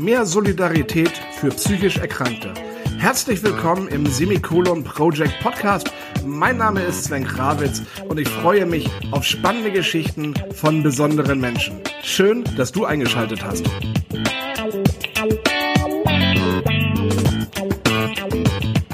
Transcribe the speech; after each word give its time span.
Mehr 0.00 0.24
Solidarität 0.24 1.12
für 1.32 1.50
psychisch 1.50 1.98
Erkrankte. 1.98 2.54
Herzlich 2.96 3.42
willkommen 3.42 3.86
im 3.88 4.06
Semikolon 4.06 4.82
Project 4.82 5.38
Podcast. 5.42 5.92
Mein 6.24 6.56
Name 6.56 6.82
ist 6.82 7.04
Sven 7.04 7.24
Krawitz 7.24 7.82
und 8.08 8.18
ich 8.18 8.26
freue 8.26 8.64
mich 8.64 8.88
auf 9.10 9.26
spannende 9.26 9.70
Geschichten 9.70 10.32
von 10.54 10.82
besonderen 10.82 11.38
Menschen. 11.38 11.82
Schön, 12.02 12.44
dass 12.56 12.72
du 12.72 12.86
eingeschaltet 12.86 13.44
hast. 13.44 13.66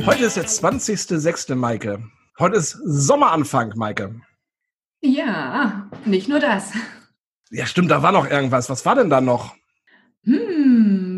Heute 0.04 0.24
ist 0.24 0.36
der 0.36 0.46
20.06. 0.46 1.54
Maike. 1.54 2.02
Heute 2.40 2.56
ist 2.56 2.72
Sommeranfang, 2.84 3.74
Maike. 3.76 4.20
Ja, 5.02 5.88
nicht 6.04 6.28
nur 6.28 6.40
das. 6.40 6.72
Ja, 7.50 7.64
stimmt, 7.64 7.92
da 7.92 8.02
war 8.02 8.10
noch 8.10 8.28
irgendwas. 8.28 8.68
Was 8.68 8.84
war 8.84 8.96
denn 8.96 9.08
da 9.08 9.20
noch? 9.20 9.54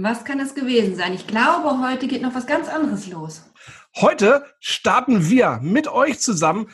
Was 0.02 0.24
kann 0.24 0.38
es 0.38 0.54
gewesen 0.54 0.96
sein? 0.96 1.12
Ich 1.14 1.26
glaube, 1.26 1.80
heute 1.80 2.06
geht 2.06 2.22
noch 2.22 2.34
was 2.34 2.46
ganz 2.46 2.68
anderes 2.68 3.08
los. 3.08 3.42
Heute 3.96 4.44
starten 4.60 5.28
wir 5.28 5.58
mit 5.62 5.88
euch 5.88 6.20
zusammen 6.20 6.70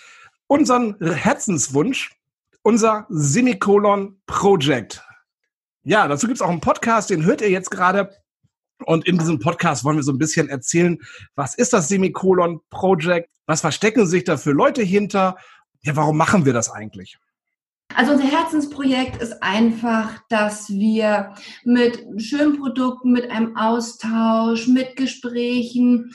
unseren 0.46 0.96
Herzenswunsch, 1.01 2.15
unser 2.62 3.06
Semikolon 3.09 4.20
Project. 4.27 5.02
Ja, 5.84 6.06
dazu 6.06 6.27
gibt 6.27 6.38
es 6.38 6.42
auch 6.42 6.51
einen 6.51 6.60
Podcast, 6.60 7.10
den 7.10 7.24
hört 7.24 7.41
ihr 7.41 7.51
jetzt 7.51 7.70
gerade. 7.70 8.15
Und 8.84 9.06
in 9.06 9.16
diesem 9.16 9.38
Podcast 9.38 9.84
wollen 9.84 9.96
wir 9.96 10.02
so 10.02 10.12
ein 10.12 10.18
bisschen 10.18 10.48
erzählen, 10.48 10.98
was 11.34 11.54
ist 11.54 11.73
das 11.73 11.88
Semikolon 11.88 12.60
Project? 12.68 13.30
Was 13.46 13.62
verstecken 13.62 14.06
sich 14.06 14.24
da 14.24 14.37
für 14.37 14.52
Leute 14.52 14.82
hinter? 14.82 15.37
Ja, 15.82 15.96
warum 15.96 16.18
machen 16.18 16.45
wir 16.45 16.52
das 16.52 16.70
eigentlich? 16.70 17.16
Also 17.95 18.12
unser 18.12 18.25
Herzensprojekt 18.27 19.23
ist 19.23 19.41
einfach, 19.41 20.19
dass 20.29 20.69
wir 20.69 21.35
mit 21.65 22.05
schönen 22.21 22.59
Produkten, 22.59 23.12
mit 23.12 23.30
einem 23.30 23.57
Austausch, 23.57 24.66
mit 24.66 24.96
Gesprächen 24.96 26.13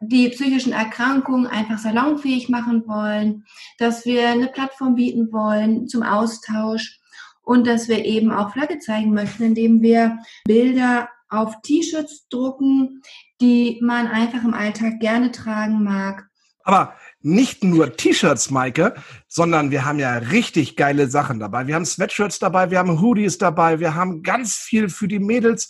die 0.00 0.28
psychischen 0.28 0.74
Erkrankungen 0.74 1.46
einfach 1.46 1.78
salonfähig 1.78 2.50
machen 2.50 2.86
wollen, 2.86 3.44
dass 3.78 4.04
wir 4.04 4.28
eine 4.28 4.48
Plattform 4.48 4.96
bieten 4.96 5.32
wollen 5.32 5.88
zum 5.88 6.02
Austausch 6.02 7.00
und 7.42 7.66
dass 7.66 7.88
wir 7.88 8.04
eben 8.04 8.30
auch 8.30 8.52
Flagge 8.52 8.78
zeigen 8.78 9.14
möchten, 9.14 9.44
indem 9.44 9.80
wir 9.80 10.18
Bilder 10.44 11.08
auf 11.30 11.54
T-Shirts 11.62 12.28
drucken, 12.28 13.02
die 13.40 13.80
man 13.82 14.08
einfach 14.08 14.44
im 14.44 14.52
Alltag 14.52 15.00
gerne 15.00 15.32
tragen 15.32 15.82
mag. 15.82 16.28
Aber 16.64 16.94
nicht 17.24 17.64
nur 17.64 17.96
T-Shirts, 17.96 18.50
Maike, 18.50 18.94
sondern 19.28 19.70
wir 19.70 19.84
haben 19.84 19.98
ja 19.98 20.14
richtig 20.18 20.76
geile 20.76 21.08
Sachen 21.08 21.40
dabei. 21.40 21.66
Wir 21.66 21.74
haben 21.74 21.86
Sweatshirts 21.86 22.38
dabei, 22.38 22.70
wir 22.70 22.78
haben 22.78 23.00
Hoodies 23.00 23.38
dabei, 23.38 23.80
wir 23.80 23.94
haben 23.94 24.22
ganz 24.22 24.56
viel 24.56 24.88
für 24.90 25.08
die 25.08 25.18
Mädels. 25.18 25.68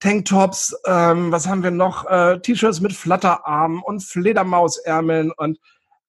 Tanktops, 0.00 0.74
ähm, 0.86 1.30
was 1.30 1.46
haben 1.46 1.62
wir 1.62 1.72
noch? 1.72 2.06
Äh, 2.06 2.40
T-Shirts 2.40 2.80
mit 2.80 2.92
Flatterarmen 2.92 3.82
und 3.82 4.02
Fledermausärmeln 4.02 5.32
und 5.32 5.58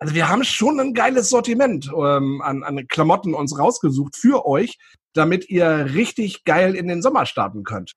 also 0.02 0.16
wir 0.16 0.30
haben 0.30 0.46
schon 0.46 0.80
ein 0.80 0.94
geiles 0.94 1.30
Sortiment 1.30 1.92
ähm, 1.94 2.42
an, 2.42 2.64
an 2.64 2.88
Klamotten 2.88 3.34
uns 3.34 3.60
rausgesucht 3.60 4.16
für 4.16 4.46
euch, 4.46 4.78
damit 5.14 5.50
ihr 5.50 5.90
richtig 5.94 6.46
geil 6.46 6.74
in 6.74 6.88
den 6.88 7.02
Sommer 7.02 7.26
starten 7.26 7.66
könnt. 7.66 7.96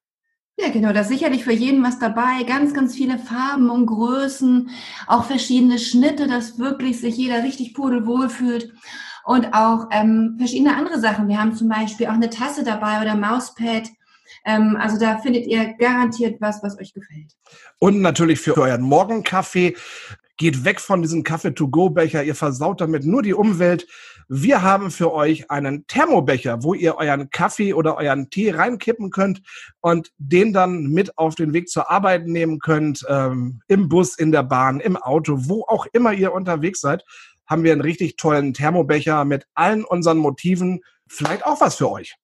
Ja, 0.57 0.69
genau, 0.69 0.93
da 0.93 1.01
ist 1.01 1.07
sicherlich 1.07 1.43
für 1.43 1.51
jeden 1.51 1.83
was 1.83 1.97
dabei. 1.97 2.43
Ganz, 2.45 2.73
ganz 2.73 2.95
viele 2.95 3.17
Farben 3.17 3.69
und 3.71 3.87
Größen, 3.87 4.69
auch 5.07 5.25
verschiedene 5.25 5.79
Schnitte, 5.79 6.27
dass 6.27 6.59
wirklich 6.59 6.99
sich 6.99 7.17
jeder 7.17 7.43
richtig 7.43 7.73
pudelwohl 7.73 8.29
fühlt. 8.29 8.71
Und 9.25 9.53
auch 9.53 9.87
ähm, 9.91 10.35
verschiedene 10.37 10.75
andere 10.75 10.99
Sachen. 10.99 11.27
Wir 11.27 11.39
haben 11.39 11.55
zum 11.55 11.69
Beispiel 11.69 12.07
auch 12.07 12.13
eine 12.13 12.29
Tasse 12.29 12.63
dabei 12.63 13.01
oder 13.01 13.15
Mauspad. 13.15 13.89
Ähm, 14.45 14.77
also 14.79 14.99
da 14.99 15.17
findet 15.17 15.47
ihr 15.47 15.73
garantiert 15.79 16.39
was, 16.39 16.61
was 16.61 16.77
euch 16.77 16.93
gefällt. 16.93 17.31
Und 17.79 18.01
natürlich 18.01 18.39
für 18.39 18.57
euren 18.57 18.81
Morgenkaffee. 18.81 19.75
Geht 20.37 20.65
weg 20.65 20.81
von 20.81 21.01
diesem 21.01 21.23
Kaffee-to-go-Becher. 21.23 22.23
Ihr 22.23 22.35
versaut 22.35 22.81
damit 22.81 23.05
nur 23.05 23.21
die 23.21 23.33
Umwelt. 23.33 23.87
Wir 24.27 24.61
haben 24.61 24.91
für 24.91 25.13
euch 25.13 25.49
einen 25.51 25.85
Thermobecher, 25.87 26.63
wo 26.63 26.73
ihr 26.73 26.95
euren 26.95 27.29
Kaffee 27.29 27.73
oder 27.73 27.97
euren 27.97 28.29
Tee 28.29 28.51
reinkippen 28.51 29.09
könnt 29.09 29.41
und 29.81 30.11
den 30.17 30.53
dann 30.53 30.87
mit 30.87 31.17
auf 31.17 31.35
den 31.35 31.53
Weg 31.53 31.69
zur 31.69 31.89
Arbeit 31.89 32.27
nehmen 32.27 32.59
könnt, 32.59 33.05
ähm, 33.07 33.61
im 33.67 33.89
Bus, 33.89 34.17
in 34.17 34.31
der 34.31 34.43
Bahn, 34.43 34.79
im 34.79 34.97
Auto, 34.97 35.35
wo 35.47 35.63
auch 35.67 35.85
immer 35.93 36.13
ihr 36.13 36.33
unterwegs 36.33 36.81
seid, 36.81 37.03
haben 37.45 37.63
wir 37.63 37.71
einen 37.71 37.81
richtig 37.81 38.15
tollen 38.15 38.53
Thermobecher 38.53 39.25
mit 39.25 39.45
allen 39.53 39.83
unseren 39.83 40.17
Motiven. 40.17 40.81
Vielleicht 41.07 41.45
auch 41.45 41.61
was 41.61 41.75
für 41.75 41.91
euch. 41.91 42.15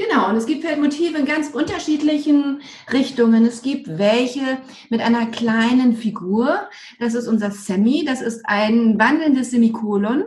Genau, 0.00 0.30
und 0.30 0.36
es 0.36 0.46
gibt 0.46 0.66
halt 0.66 0.80
Motive 0.80 1.18
in 1.18 1.26
ganz 1.26 1.50
unterschiedlichen 1.50 2.62
Richtungen. 2.90 3.44
Es 3.44 3.60
gibt 3.60 3.98
welche 3.98 4.58
mit 4.88 5.02
einer 5.02 5.26
kleinen 5.26 5.94
Figur. 5.94 6.70
Das 6.98 7.12
ist 7.12 7.28
unser 7.28 7.50
Semi. 7.50 8.06
Das 8.06 8.22
ist 8.22 8.40
ein 8.44 8.98
wandelndes 8.98 9.50
Semikolon. 9.50 10.24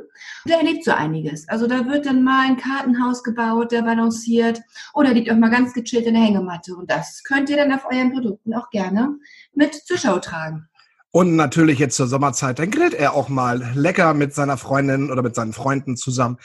Der 0.47 0.57
erlebt 0.57 0.83
so 0.83 0.91
einiges. 0.91 1.49
Also 1.49 1.65
da 1.65 1.87
wird 1.87 2.05
dann 2.05 2.23
mal 2.23 2.45
ein 2.45 2.57
Kartenhaus 2.57 3.23
gebaut, 3.23 3.71
der 3.71 3.81
balanciert 3.81 4.61
oder 4.93 5.11
liegt 5.11 5.31
auch 5.31 5.37
mal 5.37 5.49
ganz 5.49 5.73
gechillt 5.73 6.05
in 6.05 6.13
der 6.13 6.23
Hängematte. 6.23 6.75
Und 6.75 6.91
das 6.91 7.23
könnt 7.23 7.49
ihr 7.49 7.57
dann 7.57 7.73
auf 7.73 7.85
euren 7.91 8.13
Produkten 8.13 8.53
auch 8.53 8.69
gerne 8.69 9.15
mit 9.55 9.73
zur 9.73 9.97
Show 9.97 10.19
tragen. 10.19 10.67
Und 11.09 11.35
natürlich 11.35 11.79
jetzt 11.79 11.95
zur 11.95 12.07
Sommerzeit, 12.07 12.59
dann 12.59 12.69
grillt 12.69 12.93
er 12.93 13.13
auch 13.13 13.29
mal 13.29 13.71
lecker 13.73 14.13
mit 14.13 14.35
seiner 14.35 14.57
Freundin 14.57 15.11
oder 15.11 15.23
mit 15.23 15.33
seinen 15.33 15.53
Freunden 15.53 15.97
zusammen. 15.97 16.37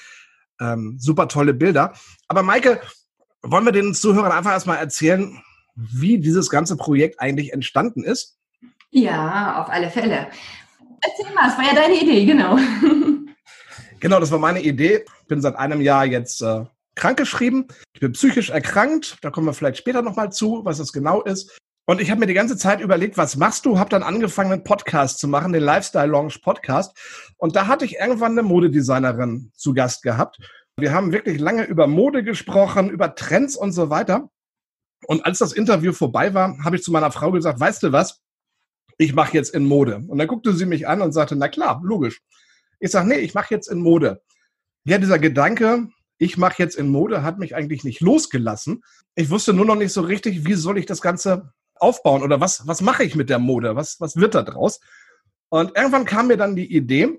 Ähm, 0.60 0.96
super 0.98 1.28
tolle 1.28 1.54
Bilder. 1.54 1.92
Aber 2.26 2.42
Maike, 2.42 2.80
wollen 3.42 3.64
wir 3.64 3.72
den 3.72 3.94
Zuhörern 3.94 4.32
einfach 4.32 4.52
erstmal 4.52 4.78
erzählen, 4.78 5.42
wie 5.74 6.18
dieses 6.18 6.50
ganze 6.50 6.76
Projekt 6.76 7.20
eigentlich 7.20 7.52
entstanden 7.52 8.04
ist? 8.04 8.38
Ja, 8.90 9.62
auf 9.62 9.68
alle 9.70 9.90
Fälle. 9.90 10.28
Erzähl 11.00 11.34
mal, 11.34 11.48
es 11.48 11.56
war 11.56 11.64
ja 11.64 11.74
deine 11.74 12.00
Idee, 12.00 12.24
genau. 12.24 12.58
Genau, 14.00 14.20
das 14.20 14.30
war 14.30 14.38
meine 14.38 14.62
Idee. 14.62 15.04
Ich 15.22 15.26
bin 15.26 15.40
seit 15.40 15.56
einem 15.56 15.80
Jahr 15.80 16.06
jetzt 16.06 16.40
äh, 16.40 16.64
krankgeschrieben. 16.94 17.66
Ich 17.94 18.00
bin 18.00 18.12
psychisch 18.12 18.50
erkrankt. 18.50 19.18
Da 19.22 19.30
kommen 19.30 19.46
wir 19.46 19.54
vielleicht 19.54 19.78
später 19.78 20.02
nochmal 20.02 20.30
zu, 20.30 20.60
was 20.64 20.78
das 20.78 20.92
genau 20.92 21.22
ist. 21.22 21.58
Und 21.86 22.00
ich 22.00 22.10
habe 22.10 22.20
mir 22.20 22.26
die 22.26 22.34
ganze 22.34 22.56
Zeit 22.56 22.80
überlegt, 22.80 23.16
was 23.16 23.36
machst 23.36 23.64
du? 23.64 23.78
Habe 23.78 23.90
dann 23.90 24.02
angefangen, 24.02 24.52
einen 24.52 24.62
Podcast 24.62 25.18
zu 25.18 25.26
machen, 25.26 25.52
den 25.52 25.62
Lifestyle 25.62 26.06
Launch 26.06 26.42
Podcast. 26.42 26.96
Und 27.38 27.56
da 27.56 27.66
hatte 27.66 27.86
ich 27.86 27.96
irgendwann 27.96 28.32
eine 28.32 28.42
Modedesignerin 28.42 29.50
zu 29.54 29.72
Gast 29.74 30.02
gehabt. 30.02 30.38
Wir 30.78 30.92
haben 30.92 31.10
wirklich 31.10 31.40
lange 31.40 31.64
über 31.64 31.88
Mode 31.88 32.22
gesprochen, 32.22 32.88
über 32.88 33.16
Trends 33.16 33.56
und 33.56 33.72
so 33.72 33.90
weiter. 33.90 34.30
Und 35.06 35.26
als 35.26 35.38
das 35.38 35.52
Interview 35.52 35.92
vorbei 35.92 36.34
war, 36.34 36.56
habe 36.64 36.76
ich 36.76 36.84
zu 36.84 36.92
meiner 36.92 37.10
Frau 37.10 37.32
gesagt, 37.32 37.58
weißt 37.58 37.82
du 37.82 37.92
was? 37.92 38.22
Ich 38.96 39.12
mache 39.12 39.34
jetzt 39.34 39.54
in 39.54 39.64
Mode. 39.64 40.04
Und 40.06 40.18
dann 40.18 40.28
guckte 40.28 40.52
sie 40.52 40.66
mich 40.66 40.86
an 40.86 41.02
und 41.02 41.10
sagte, 41.10 41.34
na 41.34 41.48
klar, 41.48 41.80
logisch. 41.82 42.22
Ich 42.78 42.92
sage, 42.92 43.08
nee, 43.08 43.18
ich 43.18 43.34
mache 43.34 43.52
jetzt 43.52 43.68
in 43.68 43.80
Mode. 43.80 44.22
Ja, 44.84 44.98
dieser 44.98 45.18
Gedanke, 45.18 45.88
ich 46.16 46.38
mache 46.38 46.62
jetzt 46.62 46.76
in 46.76 46.88
Mode, 46.88 47.24
hat 47.24 47.40
mich 47.40 47.56
eigentlich 47.56 47.82
nicht 47.82 48.00
losgelassen. 48.00 48.84
Ich 49.16 49.30
wusste 49.30 49.52
nur 49.52 49.66
noch 49.66 49.74
nicht 49.74 49.92
so 49.92 50.02
richtig, 50.02 50.44
wie 50.44 50.54
soll 50.54 50.78
ich 50.78 50.86
das 50.86 51.00
Ganze 51.00 51.52
aufbauen 51.74 52.22
oder 52.22 52.40
was, 52.40 52.68
was 52.68 52.82
mache 52.82 53.02
ich 53.02 53.16
mit 53.16 53.30
der 53.30 53.40
Mode? 53.40 53.74
Was, 53.74 54.00
was 54.00 54.14
wird 54.14 54.36
da 54.36 54.42
draus? 54.42 54.78
Und 55.48 55.76
irgendwann 55.76 56.04
kam 56.04 56.28
mir 56.28 56.36
dann 56.36 56.54
die 56.54 56.72
Idee, 56.72 57.18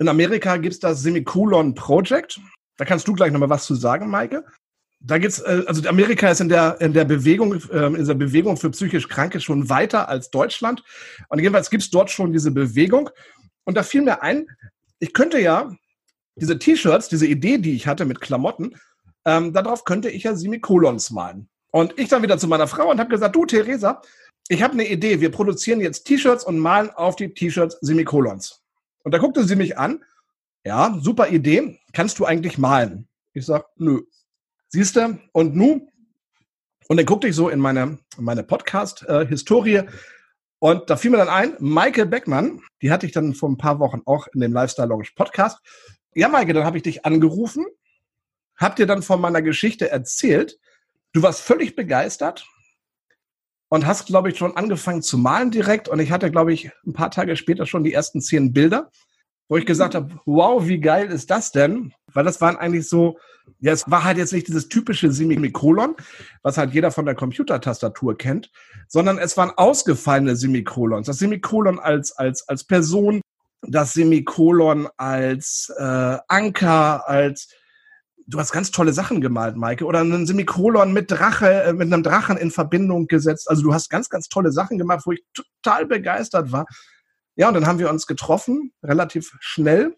in 0.00 0.08
Amerika 0.08 0.56
gibt 0.56 0.74
es 0.74 0.80
das 0.80 1.02
Semikolon 1.02 1.74
Project. 1.74 2.40
Da 2.80 2.86
kannst 2.86 3.06
du 3.06 3.12
gleich 3.12 3.30
nochmal 3.30 3.50
was 3.50 3.66
zu 3.66 3.74
sagen, 3.74 4.08
Maike. 4.08 4.42
Da 5.00 5.18
geht's, 5.18 5.38
äh, 5.40 5.64
also 5.66 5.86
Amerika 5.86 6.30
ist 6.30 6.40
in 6.40 6.48
der, 6.48 6.80
in 6.80 6.94
der 6.94 7.04
Bewegung, 7.04 7.52
äh, 7.70 7.86
in 7.88 8.06
der 8.06 8.14
Bewegung 8.14 8.56
für 8.56 8.70
psychisch 8.70 9.06
Kranke 9.06 9.38
schon 9.38 9.68
weiter 9.68 10.08
als 10.08 10.30
Deutschland. 10.30 10.82
Und 11.28 11.40
jedenfalls 11.40 11.68
gibt 11.68 11.82
es 11.82 11.90
dort 11.90 12.08
schon 12.10 12.32
diese 12.32 12.50
Bewegung. 12.50 13.10
Und 13.64 13.76
da 13.76 13.82
fiel 13.82 14.00
mir 14.00 14.22
ein, 14.22 14.46
ich 14.98 15.12
könnte 15.12 15.38
ja 15.38 15.70
diese 16.36 16.58
T-Shirts, 16.58 17.10
diese 17.10 17.26
Idee, 17.26 17.58
die 17.58 17.74
ich 17.74 17.86
hatte 17.86 18.06
mit 18.06 18.22
Klamotten, 18.22 18.74
ähm, 19.26 19.52
darauf 19.52 19.84
könnte 19.84 20.08
ich 20.08 20.22
ja 20.22 20.34
Semikolons 20.34 21.10
malen. 21.10 21.50
Und 21.72 21.98
ich 21.98 22.08
dann 22.08 22.22
wieder 22.22 22.38
zu 22.38 22.48
meiner 22.48 22.66
Frau 22.66 22.90
und 22.90 22.98
habe 22.98 23.10
gesagt, 23.10 23.36
du 23.36 23.44
Theresa, 23.44 24.00
ich 24.48 24.62
habe 24.62 24.72
eine 24.72 24.88
Idee. 24.88 25.20
Wir 25.20 25.30
produzieren 25.30 25.82
jetzt 25.82 26.04
T-Shirts 26.04 26.44
und 26.44 26.58
malen 26.58 26.88
auf 26.88 27.16
die 27.16 27.34
T-Shirts 27.34 27.76
Semikolons. 27.82 28.62
Und 29.04 29.12
da 29.12 29.18
guckte 29.18 29.44
sie 29.44 29.56
mich 29.56 29.76
an 29.76 30.02
ja, 30.64 30.98
super 31.00 31.28
Idee. 31.28 31.78
Kannst 31.92 32.18
du 32.18 32.24
eigentlich 32.24 32.58
malen? 32.58 33.08
Ich 33.32 33.46
sag, 33.46 33.66
nö. 33.76 34.02
Siehst 34.68 34.96
du? 34.96 35.18
Und 35.32 35.56
nu? 35.56 35.88
Und 36.88 36.96
dann 36.96 37.06
guckte 37.06 37.28
ich 37.28 37.36
so 37.36 37.48
in 37.48 37.60
meine, 37.60 37.98
meine 38.16 38.42
Podcast-Historie 38.42 39.84
und 40.60 40.90
da 40.90 40.96
fiel 40.96 41.10
mir 41.10 41.16
dann 41.16 41.28
ein, 41.28 41.56
Maike 41.58 42.04
Beckmann, 42.04 42.60
die 42.82 42.92
hatte 42.92 43.06
ich 43.06 43.12
dann 43.12 43.34
vor 43.34 43.48
ein 43.48 43.56
paar 43.56 43.78
Wochen 43.78 44.02
auch 44.04 44.26
in 44.34 44.40
dem 44.40 44.52
Lifestyle 44.52 44.88
Lounge 44.88 45.08
Podcast. 45.16 45.58
Ja, 46.14 46.28
Maike, 46.28 46.52
dann 46.52 46.64
habe 46.64 46.76
ich 46.76 46.82
dich 46.82 47.06
angerufen, 47.06 47.64
hab 48.56 48.76
dir 48.76 48.86
dann 48.86 49.02
von 49.02 49.20
meiner 49.20 49.40
Geschichte 49.40 49.90
erzählt. 49.90 50.58
Du 51.12 51.22
warst 51.22 51.40
völlig 51.40 51.76
begeistert 51.76 52.46
und 53.68 53.86
hast, 53.86 54.06
glaube 54.06 54.30
ich, 54.30 54.36
schon 54.36 54.54
angefangen 54.54 55.00
zu 55.00 55.16
malen 55.16 55.50
direkt. 55.50 55.88
Und 55.88 55.98
ich 55.98 56.10
hatte, 56.10 56.30
glaube 56.30 56.52
ich, 56.52 56.70
ein 56.86 56.92
paar 56.92 57.10
Tage 57.10 57.36
später 57.36 57.64
schon 57.64 57.82
die 57.82 57.94
ersten 57.94 58.20
zehn 58.20 58.52
Bilder 58.52 58.90
wo 59.50 59.56
ich 59.56 59.66
gesagt 59.66 59.96
habe, 59.96 60.08
wow, 60.26 60.66
wie 60.66 60.78
geil 60.78 61.08
ist 61.10 61.28
das 61.28 61.50
denn? 61.50 61.92
Weil 62.14 62.24
das 62.24 62.40
waren 62.40 62.56
eigentlich 62.56 62.88
so 62.88 63.18
Ja, 63.58 63.72
es 63.72 63.90
war 63.90 64.04
halt 64.04 64.16
jetzt 64.16 64.32
nicht 64.32 64.46
dieses 64.46 64.68
typische 64.68 65.10
Semikolon, 65.10 65.96
was 66.42 66.56
halt 66.56 66.72
jeder 66.72 66.92
von 66.92 67.04
der 67.04 67.16
Computertastatur 67.16 68.16
kennt, 68.16 68.50
sondern 68.86 69.18
es 69.18 69.36
waren 69.36 69.50
ausgefallene 69.50 70.36
Semikolons. 70.36 71.08
Das 71.08 71.18
Semikolon 71.18 71.80
als, 71.80 72.12
als, 72.12 72.48
als 72.48 72.62
Person, 72.64 73.20
das 73.62 73.92
Semikolon 73.92 74.88
als 74.96 75.70
äh, 75.76 76.18
Anker, 76.28 77.08
als 77.08 77.48
du 78.28 78.38
hast 78.38 78.52
ganz 78.52 78.70
tolle 78.70 78.92
Sachen 78.92 79.20
gemalt, 79.20 79.56
Maike, 79.56 79.84
oder 79.84 80.00
ein 80.00 80.26
Semikolon 80.26 80.92
mit 80.92 81.10
Drache, 81.10 81.64
äh, 81.64 81.72
mit 81.72 81.92
einem 81.92 82.04
Drachen 82.04 82.36
in 82.36 82.52
Verbindung 82.52 83.08
gesetzt. 83.08 83.50
Also 83.50 83.62
du 83.62 83.74
hast 83.74 83.90
ganz, 83.90 84.08
ganz 84.08 84.28
tolle 84.28 84.52
Sachen 84.52 84.78
gemacht, 84.78 85.02
wo 85.06 85.12
ich 85.12 85.24
total 85.34 85.86
begeistert 85.86 86.52
war. 86.52 86.66
Ja, 87.36 87.48
und 87.48 87.54
dann 87.54 87.66
haben 87.66 87.78
wir 87.78 87.90
uns 87.90 88.06
getroffen, 88.06 88.72
relativ 88.82 89.36
schnell. 89.40 89.96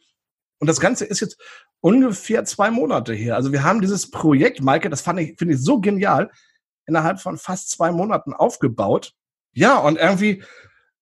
Und 0.58 0.68
das 0.68 0.80
Ganze 0.80 1.04
ist 1.04 1.20
jetzt 1.20 1.40
ungefähr 1.80 2.44
zwei 2.44 2.70
Monate 2.70 3.12
her. 3.12 3.36
Also 3.36 3.52
wir 3.52 3.64
haben 3.64 3.80
dieses 3.80 4.10
Projekt, 4.10 4.62
Maike, 4.62 4.88
das 4.90 5.00
fand 5.00 5.20
ich, 5.20 5.36
finde 5.36 5.54
ich 5.54 5.60
so 5.60 5.80
genial, 5.80 6.30
innerhalb 6.86 7.20
von 7.20 7.36
fast 7.36 7.70
zwei 7.70 7.90
Monaten 7.90 8.32
aufgebaut. 8.32 9.12
Ja, 9.52 9.78
und 9.78 9.98
irgendwie, 9.98 10.42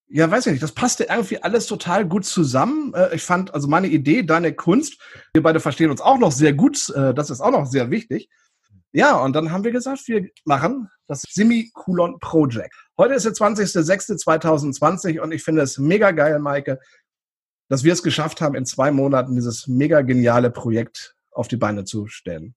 ja, 0.08 0.30
weiß 0.30 0.46
ich 0.46 0.52
nicht, 0.52 0.62
das 0.62 0.72
passte 0.72 1.04
irgendwie 1.04 1.42
alles 1.42 1.66
total 1.66 2.06
gut 2.06 2.24
zusammen. 2.24 2.94
Äh, 2.94 3.14
ich 3.14 3.22
fand, 3.22 3.54
also 3.54 3.68
meine 3.68 3.88
Idee, 3.88 4.22
deine 4.22 4.54
Kunst, 4.54 5.00
wir 5.34 5.42
beide 5.42 5.60
verstehen 5.60 5.90
uns 5.90 6.00
auch 6.00 6.18
noch 6.18 6.32
sehr 6.32 6.52
gut, 6.52 6.88
äh, 6.90 7.14
das 7.14 7.30
ist 7.30 7.40
auch 7.40 7.52
noch 7.52 7.66
sehr 7.66 7.90
wichtig. 7.90 8.28
Ja, 8.92 9.18
und 9.18 9.34
dann 9.34 9.52
haben 9.52 9.62
wir 9.62 9.70
gesagt, 9.70 10.08
wir 10.08 10.28
machen 10.44 10.90
das 11.06 11.22
Semikolon 11.30 12.18
Project. 12.18 12.74
Heute 13.00 13.14
ist 13.14 13.24
der 13.24 13.32
20.06.2020 13.32 15.20
und 15.20 15.32
ich 15.32 15.42
finde 15.42 15.62
es 15.62 15.78
mega 15.78 16.10
geil, 16.10 16.38
Maike, 16.38 16.78
dass 17.70 17.82
wir 17.82 17.94
es 17.94 18.02
geschafft 18.02 18.42
haben, 18.42 18.54
in 18.54 18.66
zwei 18.66 18.90
Monaten 18.90 19.34
dieses 19.36 19.66
mega 19.66 20.02
geniale 20.02 20.50
Projekt 20.50 21.16
auf 21.30 21.48
die 21.48 21.56
Beine 21.56 21.84
zu 21.86 22.08
stellen. 22.08 22.54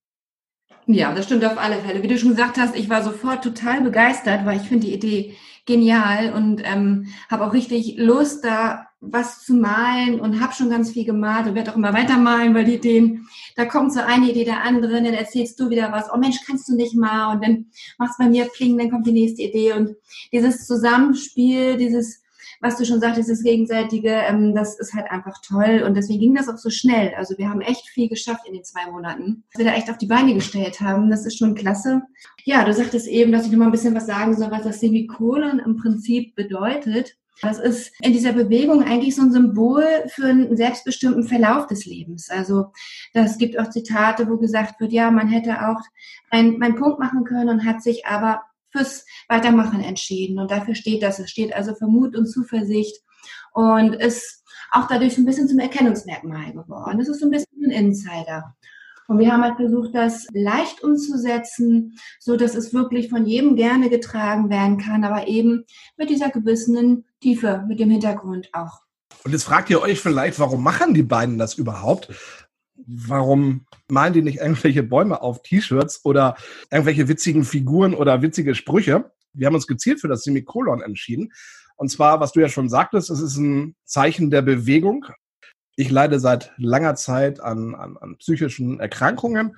Ja, 0.86 1.14
das 1.14 1.24
stimmt 1.24 1.44
auf 1.44 1.58
alle 1.58 1.76
Fälle. 1.76 2.02
Wie 2.02 2.08
du 2.08 2.18
schon 2.18 2.30
gesagt 2.30 2.58
hast, 2.58 2.76
ich 2.76 2.90
war 2.90 3.02
sofort 3.02 3.42
total 3.42 3.80
begeistert, 3.80 4.44
weil 4.44 4.60
ich 4.60 4.68
finde 4.68 4.86
die 4.86 4.94
Idee 4.94 5.34
genial 5.66 6.34
und 6.34 6.62
ähm, 6.62 7.06
habe 7.30 7.46
auch 7.46 7.54
richtig 7.54 7.96
Lust, 7.96 8.44
da 8.44 8.86
was 9.00 9.44
zu 9.44 9.54
malen 9.54 10.20
und 10.20 10.40
habe 10.40 10.54
schon 10.54 10.70
ganz 10.70 10.90
viel 10.90 11.04
gemalt 11.04 11.46
und 11.46 11.54
werde 11.54 11.72
auch 11.72 11.76
immer 11.76 11.92
weitermalen, 11.92 12.54
weil 12.54 12.64
die 12.64 12.74
Ideen, 12.74 13.28
da 13.56 13.64
kommt 13.64 13.92
so 13.92 14.00
eine 14.00 14.30
Idee 14.30 14.44
der 14.44 14.62
anderen, 14.62 15.04
dann 15.04 15.14
erzählst 15.14 15.58
du 15.60 15.70
wieder 15.70 15.92
was, 15.92 16.10
oh 16.12 16.18
Mensch, 16.18 16.38
kannst 16.46 16.68
du 16.68 16.74
nicht 16.74 16.94
mal? 16.94 17.34
Und 17.34 17.44
dann 17.44 17.66
machst 17.98 18.18
bei 18.18 18.28
mir 18.28 18.46
Pling, 18.46 18.78
dann 18.78 18.90
kommt 18.90 19.06
die 19.06 19.12
nächste 19.12 19.42
Idee. 19.42 19.72
Und 19.72 19.96
dieses 20.32 20.66
Zusammenspiel, 20.66 21.76
dieses 21.76 22.23
was 22.64 22.78
du 22.78 22.86
schon 22.86 22.98
sagtest, 22.98 23.28
das 23.28 23.42
Gegenseitige, 23.42 24.08
ähm, 24.08 24.54
das 24.54 24.78
ist 24.78 24.94
halt 24.94 25.10
einfach 25.10 25.38
toll. 25.46 25.84
Und 25.86 25.98
deswegen 25.98 26.20
ging 26.20 26.34
das 26.34 26.48
auch 26.48 26.56
so 26.56 26.70
schnell. 26.70 27.12
Also 27.14 27.36
wir 27.36 27.50
haben 27.50 27.60
echt 27.60 27.86
viel 27.88 28.08
geschafft 28.08 28.46
in 28.46 28.54
den 28.54 28.64
zwei 28.64 28.90
Monaten. 28.90 29.44
Was 29.52 29.58
wir 29.58 29.70
da 29.70 29.76
echt 29.76 29.90
auf 29.90 29.98
die 29.98 30.06
Beine 30.06 30.32
gestellt 30.32 30.80
haben, 30.80 31.10
das 31.10 31.26
ist 31.26 31.36
schon 31.36 31.54
klasse. 31.54 32.00
Ja, 32.44 32.64
du 32.64 32.72
sagtest 32.72 33.06
eben, 33.06 33.32
dass 33.32 33.44
ich 33.44 33.52
noch 33.52 33.58
mal 33.58 33.66
ein 33.66 33.70
bisschen 33.70 33.94
was 33.94 34.06
sagen 34.06 34.34
soll, 34.34 34.50
was 34.50 34.62
das 34.62 34.80
Semikolon 34.80 35.58
im 35.58 35.76
Prinzip 35.76 36.34
bedeutet. 36.36 37.18
Das 37.42 37.58
ist 37.58 37.92
in 38.00 38.14
dieser 38.14 38.32
Bewegung 38.32 38.82
eigentlich 38.82 39.14
so 39.14 39.20
ein 39.20 39.32
Symbol 39.32 39.84
für 40.08 40.28
einen 40.28 40.56
selbstbestimmten 40.56 41.24
Verlauf 41.24 41.66
des 41.66 41.84
Lebens. 41.84 42.30
Also 42.30 42.72
das 43.12 43.36
gibt 43.36 43.58
auch 43.58 43.68
Zitate, 43.68 44.30
wo 44.30 44.38
gesagt 44.38 44.80
wird, 44.80 44.92
ja, 44.92 45.10
man 45.10 45.28
hätte 45.28 45.68
auch 45.68 45.80
einen, 46.30 46.62
einen 46.62 46.76
Punkt 46.76 46.98
machen 46.98 47.24
können 47.24 47.50
und 47.50 47.66
hat 47.66 47.82
sich 47.82 48.06
aber 48.06 48.40
fürs 48.74 49.04
Weitermachen 49.28 49.80
entschieden. 49.80 50.38
Und 50.38 50.50
dafür 50.50 50.74
steht 50.74 51.02
das. 51.02 51.18
Es 51.18 51.30
steht 51.30 51.54
also 51.54 51.74
für 51.74 51.86
Mut 51.86 52.16
und 52.16 52.26
Zuversicht 52.26 53.02
und 53.52 53.94
ist 53.94 54.42
auch 54.70 54.88
dadurch 54.88 55.16
ein 55.16 55.24
bisschen 55.24 55.48
zum 55.48 55.60
Erkennungsmerkmal 55.60 56.52
geworden. 56.52 56.98
Das 56.98 57.08
ist 57.08 57.20
so 57.20 57.26
ein 57.26 57.30
bisschen 57.30 57.64
ein 57.64 57.70
Insider. 57.70 58.54
Und 59.06 59.18
wir 59.18 59.30
haben 59.30 59.42
halt 59.42 59.56
versucht, 59.56 59.94
das 59.94 60.26
leicht 60.32 60.82
umzusetzen, 60.82 61.98
so 62.18 62.36
dass 62.36 62.54
es 62.54 62.72
wirklich 62.72 63.10
von 63.10 63.26
jedem 63.26 63.54
gerne 63.54 63.90
getragen 63.90 64.48
werden 64.48 64.78
kann, 64.78 65.04
aber 65.04 65.28
eben 65.28 65.64
mit 65.96 66.08
dieser 66.08 66.30
gewissenen 66.30 67.04
Tiefe, 67.20 67.64
mit 67.68 67.80
dem 67.80 67.90
Hintergrund 67.90 68.48
auch. 68.52 68.80
Und 69.24 69.32
jetzt 69.32 69.44
fragt 69.44 69.70
ihr 69.70 69.80
euch 69.80 70.00
vielleicht, 70.00 70.38
warum 70.38 70.62
machen 70.62 70.94
die 70.94 71.02
beiden 71.02 71.38
das 71.38 71.54
überhaupt? 71.54 72.08
Warum 72.86 73.66
malen 73.88 74.12
die 74.12 74.22
nicht 74.22 74.38
irgendwelche 74.38 74.82
Bäume 74.82 75.22
auf 75.22 75.42
T-Shirts 75.42 76.04
oder 76.04 76.36
irgendwelche 76.70 77.08
witzigen 77.08 77.44
Figuren 77.44 77.94
oder 77.94 78.22
witzige 78.22 78.54
Sprüche? 78.54 79.10
Wir 79.32 79.46
haben 79.46 79.54
uns 79.54 79.66
gezielt 79.66 80.00
für 80.00 80.08
das 80.08 80.22
Semikolon 80.22 80.82
entschieden. 80.82 81.32
Und 81.76 81.90
zwar, 81.90 82.20
was 82.20 82.32
du 82.32 82.40
ja 82.40 82.48
schon 82.48 82.68
sagtest, 82.68 83.10
es 83.10 83.20
ist 83.20 83.36
ein 83.36 83.74
Zeichen 83.84 84.30
der 84.30 84.42
Bewegung. 84.42 85.06
Ich 85.76 85.90
leide 85.90 86.20
seit 86.20 86.52
langer 86.56 86.94
Zeit 86.94 87.40
an, 87.40 87.74
an, 87.74 87.96
an 87.96 88.16
psychischen 88.18 88.78
Erkrankungen 88.78 89.56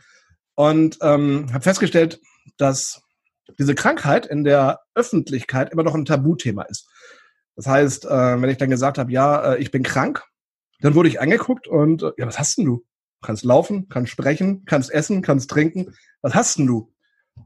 und 0.55 0.99
ähm, 1.03 1.47
habe 1.53 1.63
festgestellt, 1.63 2.21
dass 2.57 3.03
diese 3.59 3.75
Krankheit 3.75 4.27
in 4.27 4.45
der 4.45 4.81
Öffentlichkeit 4.95 5.73
immer 5.73 5.83
noch 5.83 5.95
ein 5.95 6.07
Tabuthema 6.07 6.63
ist. 6.63 6.89
Das 7.55 7.67
heißt, 7.67 8.07
äh, 8.07 8.41
wenn 8.41 8.51
ich 8.51 8.59
dann 8.59 8.71
gesagt 8.71 8.99
habe, 8.99 9.13
ja, 9.13 9.53
äh, 9.53 9.59
ich 9.59 9.71
bin 9.71 9.83
krank, 9.83 10.25
dann 10.81 10.95
wurde 10.95 11.09
ich 11.09 11.21
angeguckt 11.21 11.69
und 11.69 12.03
äh, 12.03 12.13
ja, 12.19 12.27
was 12.27 12.39
hast 12.39 12.59
denn 12.59 12.65
du? 12.67 12.85
Kannst 13.27 13.45
laufen, 13.45 13.89
kannst 13.89 14.13
sprechen, 14.13 14.65
kannst 14.65 14.91
essen, 14.91 15.21
kannst 15.21 15.51
trinken. 15.51 15.95
Was 16.23 16.35
hast 16.35 16.59
denn 16.59 16.67
du? 16.67 16.93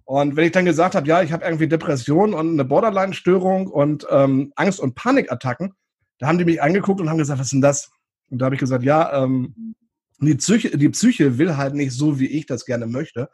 Und 0.04 0.36
wenn 0.36 0.44
ich 0.44 0.52
dann 0.52 0.64
gesagt 0.64 0.94
habe, 0.94 1.08
ja, 1.08 1.22
ich 1.22 1.32
habe 1.32 1.44
irgendwie 1.44 1.68
Depression 1.68 2.34
und 2.34 2.52
eine 2.52 2.64
Borderline-Störung 2.64 3.66
und 3.66 4.06
ähm, 4.10 4.52
Angst- 4.56 4.80
und 4.80 4.94
Panikattacken, 4.94 5.72
da 6.18 6.28
haben 6.28 6.38
die 6.38 6.44
mich 6.44 6.62
angeguckt 6.62 7.00
und 7.00 7.08
haben 7.08 7.18
gesagt, 7.18 7.40
was 7.40 7.46
ist 7.46 7.52
denn 7.52 7.60
das? 7.60 7.90
Und 8.28 8.38
da 8.38 8.44
habe 8.46 8.54
ich 8.54 8.60
gesagt, 8.60 8.84
ja, 8.84 9.24
ähm, 9.24 9.74
die, 10.20 10.34
Psyche, 10.34 10.76
die 10.76 10.90
Psyche 10.90 11.38
will 11.38 11.56
halt 11.56 11.74
nicht 11.74 11.92
so, 11.92 12.20
wie 12.20 12.26
ich 12.26 12.46
das 12.46 12.64
gerne 12.64 12.86
möchte. 12.86 13.28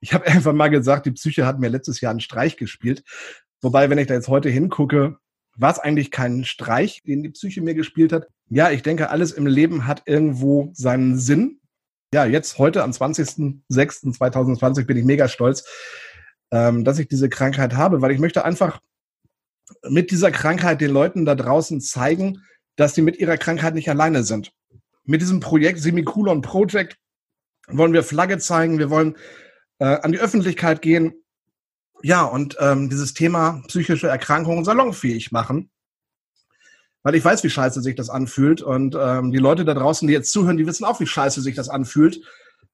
Ich 0.00 0.12
habe 0.12 0.26
einfach 0.26 0.52
mal 0.52 0.68
gesagt, 0.68 1.06
die 1.06 1.12
Psyche 1.12 1.46
hat 1.46 1.60
mir 1.60 1.68
letztes 1.68 2.00
Jahr 2.00 2.10
einen 2.10 2.20
Streich 2.20 2.56
gespielt. 2.56 3.04
Wobei, 3.60 3.90
wenn 3.90 3.98
ich 3.98 4.08
da 4.08 4.14
jetzt 4.14 4.28
heute 4.28 4.48
hingucke, 4.48 5.18
war 5.56 5.70
es 5.70 5.78
eigentlich 5.78 6.10
kein 6.10 6.44
Streich, 6.44 7.02
den 7.06 7.22
die 7.22 7.28
Psyche 7.28 7.60
mir 7.60 7.74
gespielt 7.74 8.12
hat. 8.12 8.26
Ja, 8.48 8.70
ich 8.70 8.82
denke, 8.82 9.10
alles 9.10 9.32
im 9.32 9.46
Leben 9.46 9.86
hat 9.86 10.02
irgendwo 10.06 10.70
seinen 10.74 11.18
Sinn 11.18 11.60
ja, 12.12 12.26
jetzt 12.26 12.58
heute 12.58 12.82
am 12.82 12.90
20.06.2020 12.90 14.84
bin 14.84 14.98
ich 14.98 15.04
mega 15.04 15.28
stolz, 15.28 15.64
ähm, 16.50 16.84
dass 16.84 16.98
ich 16.98 17.08
diese 17.08 17.30
Krankheit 17.30 17.74
habe, 17.74 18.02
weil 18.02 18.12
ich 18.12 18.18
möchte 18.20 18.44
einfach 18.44 18.80
mit 19.88 20.10
dieser 20.10 20.30
Krankheit 20.30 20.82
den 20.82 20.90
Leuten 20.90 21.24
da 21.24 21.34
draußen 21.34 21.80
zeigen, 21.80 22.42
dass 22.76 22.94
sie 22.94 23.02
mit 23.02 23.16
ihrer 23.16 23.38
Krankheit 23.38 23.74
nicht 23.74 23.88
alleine 23.88 24.24
sind. 24.24 24.52
Mit 25.04 25.22
diesem 25.22 25.40
Projekt 25.40 25.80
Semikolon 25.80 26.42
Project 26.42 26.98
wollen 27.68 27.94
wir 27.94 28.02
Flagge 28.02 28.38
zeigen, 28.38 28.78
wir 28.78 28.90
wollen 28.90 29.16
äh, 29.78 29.86
an 29.86 30.12
die 30.12 30.20
Öffentlichkeit 30.20 30.82
gehen, 30.82 31.14
ja, 32.04 32.24
und 32.24 32.56
ähm, 32.58 32.90
dieses 32.90 33.14
Thema 33.14 33.62
psychische 33.68 34.08
Erkrankungen 34.08 34.64
salonfähig 34.64 35.30
machen 35.30 35.71
weil 37.02 37.14
ich 37.14 37.24
weiß, 37.24 37.42
wie 37.44 37.50
scheiße 37.50 37.82
sich 37.82 37.94
das 37.94 38.10
anfühlt. 38.10 38.62
Und 38.62 38.96
ähm, 38.98 39.32
die 39.32 39.38
Leute 39.38 39.64
da 39.64 39.74
draußen, 39.74 40.06
die 40.06 40.14
jetzt 40.14 40.32
zuhören, 40.32 40.56
die 40.56 40.66
wissen 40.66 40.84
auch, 40.84 41.00
wie 41.00 41.06
scheiße 41.06 41.40
sich 41.40 41.54
das 41.54 41.68
anfühlt, 41.68 42.20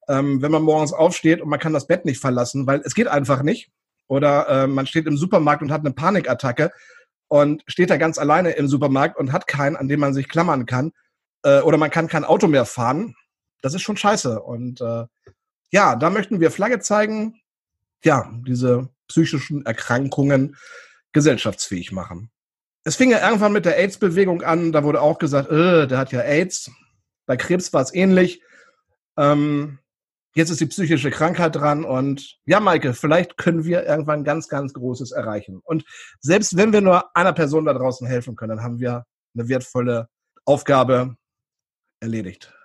ähm, 0.08 0.42
wenn 0.42 0.52
man 0.52 0.62
morgens 0.62 0.92
aufsteht 0.92 1.40
und 1.40 1.48
man 1.48 1.60
kann 1.60 1.72
das 1.72 1.86
Bett 1.86 2.04
nicht 2.04 2.20
verlassen, 2.20 2.66
weil 2.66 2.80
es 2.84 2.94
geht 2.94 3.08
einfach 3.08 3.42
nicht. 3.42 3.70
Oder 4.06 4.48
äh, 4.48 4.66
man 4.66 4.86
steht 4.86 5.06
im 5.06 5.18
Supermarkt 5.18 5.62
und 5.62 5.70
hat 5.70 5.80
eine 5.80 5.92
Panikattacke 5.92 6.72
und 7.28 7.62
steht 7.66 7.90
da 7.90 7.98
ganz 7.98 8.18
alleine 8.18 8.52
im 8.52 8.68
Supermarkt 8.68 9.18
und 9.18 9.32
hat 9.32 9.46
keinen, 9.46 9.76
an 9.76 9.88
dem 9.88 10.00
man 10.00 10.14
sich 10.14 10.28
klammern 10.28 10.66
kann. 10.66 10.92
Äh, 11.42 11.60
oder 11.60 11.76
man 11.76 11.90
kann 11.90 12.08
kein 12.08 12.24
Auto 12.24 12.46
mehr 12.46 12.64
fahren. 12.64 13.14
Das 13.60 13.74
ist 13.74 13.82
schon 13.82 13.96
scheiße. 13.96 14.40
Und 14.40 14.80
äh, 14.80 15.04
ja, 15.70 15.96
da 15.96 16.10
möchten 16.10 16.40
wir 16.40 16.50
Flagge 16.50 16.80
zeigen. 16.80 17.40
Ja, 18.02 18.32
diese 18.46 18.88
psychischen 19.08 19.66
Erkrankungen 19.66 20.56
gesellschaftsfähig 21.12 21.92
machen. 21.92 22.30
Es 22.88 22.96
fing 22.96 23.10
ja 23.10 23.22
irgendwann 23.22 23.52
mit 23.52 23.66
der 23.66 23.76
AIDS-Bewegung 23.76 24.40
an. 24.40 24.72
Da 24.72 24.82
wurde 24.82 25.02
auch 25.02 25.18
gesagt, 25.18 25.50
äh, 25.50 25.86
der 25.86 25.98
hat 25.98 26.10
ja 26.10 26.20
AIDS. 26.20 26.70
Bei 27.26 27.36
Krebs 27.36 27.70
war 27.74 27.82
es 27.82 27.94
ähnlich. 27.94 28.42
Ähm, 29.18 29.78
jetzt 30.34 30.48
ist 30.48 30.62
die 30.62 30.66
psychische 30.66 31.10
Krankheit 31.10 31.54
dran. 31.54 31.84
Und 31.84 32.38
ja, 32.46 32.60
Maike, 32.60 32.94
vielleicht 32.94 33.36
können 33.36 33.66
wir 33.66 33.84
irgendwann 33.84 34.24
ganz, 34.24 34.48
ganz 34.48 34.72
Großes 34.72 35.12
erreichen. 35.12 35.60
Und 35.64 35.84
selbst 36.20 36.56
wenn 36.56 36.72
wir 36.72 36.80
nur 36.80 37.14
einer 37.14 37.34
Person 37.34 37.66
da 37.66 37.74
draußen 37.74 38.06
helfen 38.06 38.36
können, 38.36 38.56
dann 38.56 38.64
haben 38.64 38.80
wir 38.80 39.04
eine 39.34 39.50
wertvolle 39.50 40.08
Aufgabe 40.46 41.14
erledigt. 42.00 42.57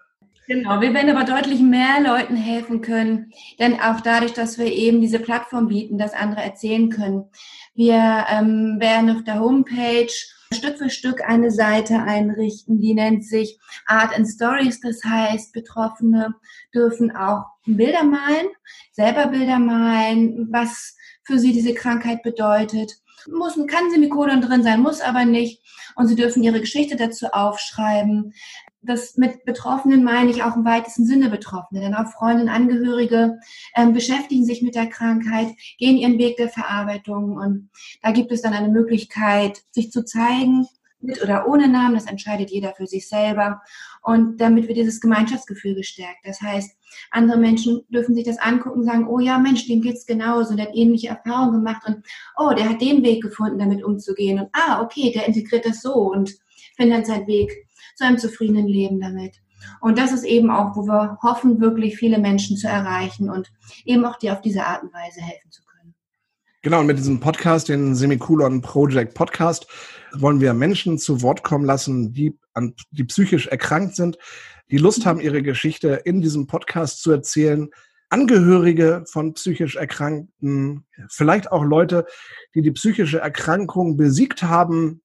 Genau, 0.46 0.82
wir 0.82 0.94
werden 0.94 1.16
aber 1.16 1.26
deutlich 1.26 1.62
mehr 1.62 2.02
Leuten 2.02 2.36
helfen 2.36 2.82
können, 2.82 3.32
denn 3.60 3.80
auch 3.80 4.02
dadurch, 4.02 4.34
dass 4.34 4.58
wir 4.58 4.66
eben 4.66 5.00
diese 5.00 5.20
Plattform 5.20 5.68
bieten, 5.70 5.98
dass 5.98 6.14
andere 6.14 6.42
erzählen 6.42 6.90
können. 6.90 7.30
Wir 7.76 8.26
ähm, 8.30 8.78
werden 8.80 9.10
auf 9.16 9.24
der 9.24 9.40
Homepage 9.40 10.12
Stück 10.54 10.78
für 10.78 10.90
Stück 10.90 11.22
eine 11.28 11.52
Seite 11.52 12.00
einrichten, 12.04 12.80
die 12.80 12.94
nennt 12.94 13.26
sich 13.26 13.58
Art 13.86 14.16
and 14.16 14.28
Stories. 14.28 14.80
Das 14.80 15.04
heißt, 15.04 15.54
Betroffene 15.54 16.36
dürfen 16.74 17.16
auch 17.16 17.46
Bilder 17.66 18.04
malen, 18.04 18.48
selber 18.92 19.28
Bilder 19.28 19.60
malen, 19.60 20.48
was 20.52 20.96
für 21.24 21.40
sie 21.40 21.54
diese 21.54 21.74
Krankheit 21.74 22.22
bedeutet. 22.24 23.00
Muss, 23.32 23.56
kann 23.68 23.90
Semikolon 23.90 24.42
drin 24.42 24.64
sein, 24.64 24.82
muss 24.82 25.02
aber 25.02 25.26
nicht. 25.26 25.62
Und 25.96 26.08
sie 26.08 26.16
dürfen 26.16 26.44
ihre 26.44 26.60
Geschichte 26.60 26.96
dazu 26.96 27.28
aufschreiben 27.28 28.34
das 28.84 29.18
mit 29.18 29.46
Betroffenen 29.46 30.04
meine 30.04 30.30
ich 30.30 30.44
auch 30.44 30.56
im 30.56 30.66
weitesten 30.66 31.06
Sinne 31.06 31.30
Betroffene, 31.30 31.82
denn 31.82 31.96
auch 31.96 32.12
Freunde 32.12 32.44
und 32.44 32.50
Angehörige 32.50 33.40
ähm, 33.76 33.94
beschäftigen 33.94 34.46
sich 34.46 34.62
mit 34.62 34.76
der 34.76 34.88
Krankheit, 34.88 35.48
gehen 35.78 35.98
ihren 35.98 36.18
Weg 36.18 36.38
der 36.38 36.50
Verarbeitung 36.50 37.38
und 37.38 37.70
da 38.02 38.12
gibt 38.12 38.32
es 38.32 38.42
dann 38.42 38.54
eine 38.54 38.70
Möglichkeit, 38.70 39.62
sich 39.72 39.92
zu 39.92 40.04
zeigen, 40.04 40.68
mit 41.04 41.22
oder 41.22 41.48
ohne 41.48 41.68
Namen, 41.68 41.96
das 41.96 42.06
entscheidet 42.06 42.50
jeder 42.50 42.74
für 42.74 42.88
sich 42.88 43.08
selber. 43.08 43.62
Und 44.02 44.40
damit 44.40 44.68
wird 44.68 44.78
dieses 44.78 45.02
Gemeinschaftsgefühl 45.02 45.76
gestärkt. 45.76 46.20
Das 46.24 46.42
heißt, 46.42 46.76
andere 47.12 47.38
Menschen 47.38 47.84
dürfen 47.90 48.16
sich 48.16 48.24
das 48.24 48.40
angucken 48.40 48.80
und 48.80 48.86
sagen, 48.86 49.08
oh 49.08 49.20
ja, 49.20 49.38
Mensch, 49.38 49.68
dem 49.68 49.82
geht's 49.82 50.06
genauso, 50.06 50.56
der 50.56 50.68
hat 50.68 50.76
ähnliche 50.76 51.10
Erfahrungen 51.10 51.64
gemacht 51.64 51.84
und 51.86 52.06
oh, 52.38 52.54
der 52.56 52.70
hat 52.70 52.82
den 52.82 53.04
Weg 53.04 53.22
gefunden, 53.22 53.60
damit 53.60 53.84
umzugehen. 53.84 54.40
Und 54.40 54.50
ah, 54.54 54.82
okay, 54.82 55.12
der 55.14 55.28
integriert 55.28 55.66
das 55.66 55.82
so 55.82 55.94
und 55.94 56.34
findet 56.76 56.98
dann 56.98 57.06
seinen 57.06 57.28
Weg 57.28 57.68
zu 57.96 58.06
einem 58.06 58.18
zufriedenen 58.18 58.68
Leben 58.68 59.00
damit. 59.00 59.42
Und 59.82 59.98
das 59.98 60.12
ist 60.12 60.24
eben 60.24 60.50
auch, 60.50 60.76
wo 60.76 60.86
wir 60.88 61.18
hoffen, 61.22 61.62
wirklich 61.62 61.96
viele 61.98 62.20
Menschen 62.20 62.58
zu 62.58 62.68
erreichen 62.68 63.30
und 63.30 63.52
eben 63.86 64.06
auch 64.06 64.18
dir 64.18 64.34
auf 64.34 64.42
diese 64.42 64.66
Art 64.66 64.84
und 64.84 64.94
Weise 64.94 65.22
helfen 65.22 65.52
zu 65.52 65.62
können. 65.64 65.74
Genau, 66.62 66.80
und 66.80 66.88
mit 66.88 66.98
diesem 66.98 67.20
Podcast, 67.20 67.70
den 67.70 67.96
Semikolon 67.96 68.62
Project 68.62 69.14
Podcast, 69.14 69.68
wollen 70.14 70.40
wir 70.40 70.54
Menschen 70.54 70.98
zu 70.98 71.22
Wort 71.22 71.44
kommen 71.44 71.66
lassen, 71.66 72.14
die, 72.14 72.38
an, 72.54 72.74
die 72.92 73.04
psychisch 73.04 73.48
erkrankt 73.48 73.96
sind, 73.96 74.18
die 74.72 74.78
Lust 74.78 75.06
haben, 75.06 75.20
ihre 75.20 75.44
Geschichte 75.44 76.02
in 76.06 76.22
diesem 76.22 76.48
Podcast 76.48 77.02
zu 77.02 77.12
erzählen. 77.12 77.70
Angehörige 78.10 79.04
von 79.08 79.34
psychisch 79.34 79.76
Erkrankten, 79.76 80.86
vielleicht 81.10 81.52
auch 81.52 81.64
Leute, 81.64 82.06
die 82.54 82.62
die 82.62 82.72
psychische 82.72 83.20
Erkrankung 83.20 83.98
besiegt 83.98 84.44
haben. 84.44 85.02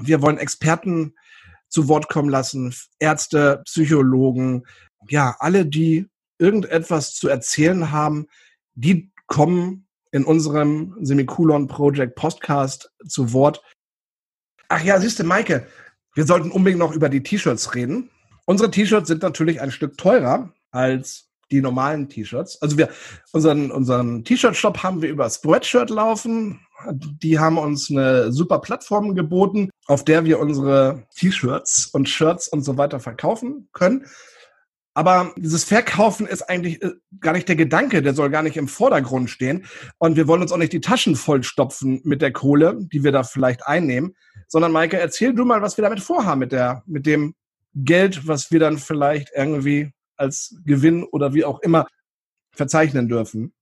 Wir 0.00 0.22
wollen 0.22 0.38
Experten 0.38 1.14
zu 1.72 1.88
Wort 1.88 2.08
kommen 2.08 2.28
lassen, 2.28 2.74
Ärzte, 2.98 3.62
Psychologen, 3.64 4.64
ja, 5.08 5.34
alle, 5.38 5.64
die 5.66 6.06
irgendetwas 6.38 7.14
zu 7.14 7.28
erzählen 7.28 7.90
haben, 7.90 8.26
die 8.74 9.10
kommen 9.26 9.86
in 10.10 10.24
unserem 10.24 10.94
Semikolon 11.00 11.68
Project 11.68 12.14
Podcast 12.14 12.92
zu 13.08 13.32
Wort. 13.32 13.62
Ach 14.68 14.84
ja, 14.84 15.00
siehste, 15.00 15.24
Maike, 15.24 15.66
wir 16.14 16.26
sollten 16.26 16.50
unbedingt 16.50 16.78
noch 16.78 16.92
über 16.92 17.08
die 17.08 17.22
T-Shirts 17.22 17.74
reden. 17.74 18.10
Unsere 18.44 18.70
T-Shirts 18.70 19.08
sind 19.08 19.22
natürlich 19.22 19.60
ein 19.60 19.70
Stück 19.70 19.96
teurer 19.96 20.52
als 20.70 21.30
die 21.50 21.62
normalen 21.62 22.08
T-Shirts. 22.10 22.60
Also 22.60 22.76
wir, 22.76 22.90
unseren, 23.32 23.70
unseren 23.70 24.24
T-Shirt-Shop 24.24 24.82
haben 24.82 25.00
wir 25.00 25.08
über 25.08 25.30
Spreadshirt 25.30 25.88
laufen. 25.88 26.60
Die 26.90 27.38
haben 27.38 27.58
uns 27.58 27.90
eine 27.90 28.32
super 28.32 28.60
Plattform 28.60 29.14
geboten, 29.14 29.70
auf 29.86 30.04
der 30.04 30.24
wir 30.24 30.38
unsere 30.38 31.04
T-Shirts 31.16 31.86
und 31.92 32.08
Shirts 32.08 32.48
und 32.48 32.62
so 32.62 32.76
weiter 32.76 33.00
verkaufen 33.00 33.68
können. 33.72 34.06
Aber 34.94 35.32
dieses 35.36 35.64
Verkaufen 35.64 36.26
ist 36.26 36.42
eigentlich 36.42 36.82
äh, 36.82 36.90
gar 37.20 37.32
nicht 37.32 37.48
der 37.48 37.56
Gedanke, 37.56 38.02
der 38.02 38.14
soll 38.14 38.28
gar 38.28 38.42
nicht 38.42 38.56
im 38.58 38.68
Vordergrund 38.68 39.30
stehen. 39.30 39.64
Und 39.98 40.16
wir 40.16 40.28
wollen 40.28 40.42
uns 40.42 40.52
auch 40.52 40.58
nicht 40.58 40.72
die 40.72 40.82
Taschen 40.82 41.16
vollstopfen 41.16 42.02
mit 42.04 42.20
der 42.20 42.32
Kohle, 42.32 42.78
die 42.92 43.02
wir 43.02 43.12
da 43.12 43.22
vielleicht 43.22 43.66
einnehmen, 43.66 44.14
sondern 44.48 44.72
Maike, 44.72 44.98
erzähl 44.98 45.34
du 45.34 45.44
mal, 45.44 45.62
was 45.62 45.78
wir 45.78 45.82
damit 45.82 46.00
vorhaben 46.00 46.40
mit 46.40 46.52
der, 46.52 46.82
mit 46.86 47.06
dem 47.06 47.34
Geld, 47.74 48.26
was 48.28 48.50
wir 48.50 48.60
dann 48.60 48.76
vielleicht 48.76 49.30
irgendwie 49.34 49.92
als 50.16 50.56
Gewinn 50.66 51.04
oder 51.04 51.32
wie 51.32 51.44
auch 51.44 51.60
immer 51.60 51.86
verzeichnen 52.54 53.08
dürfen. 53.08 53.54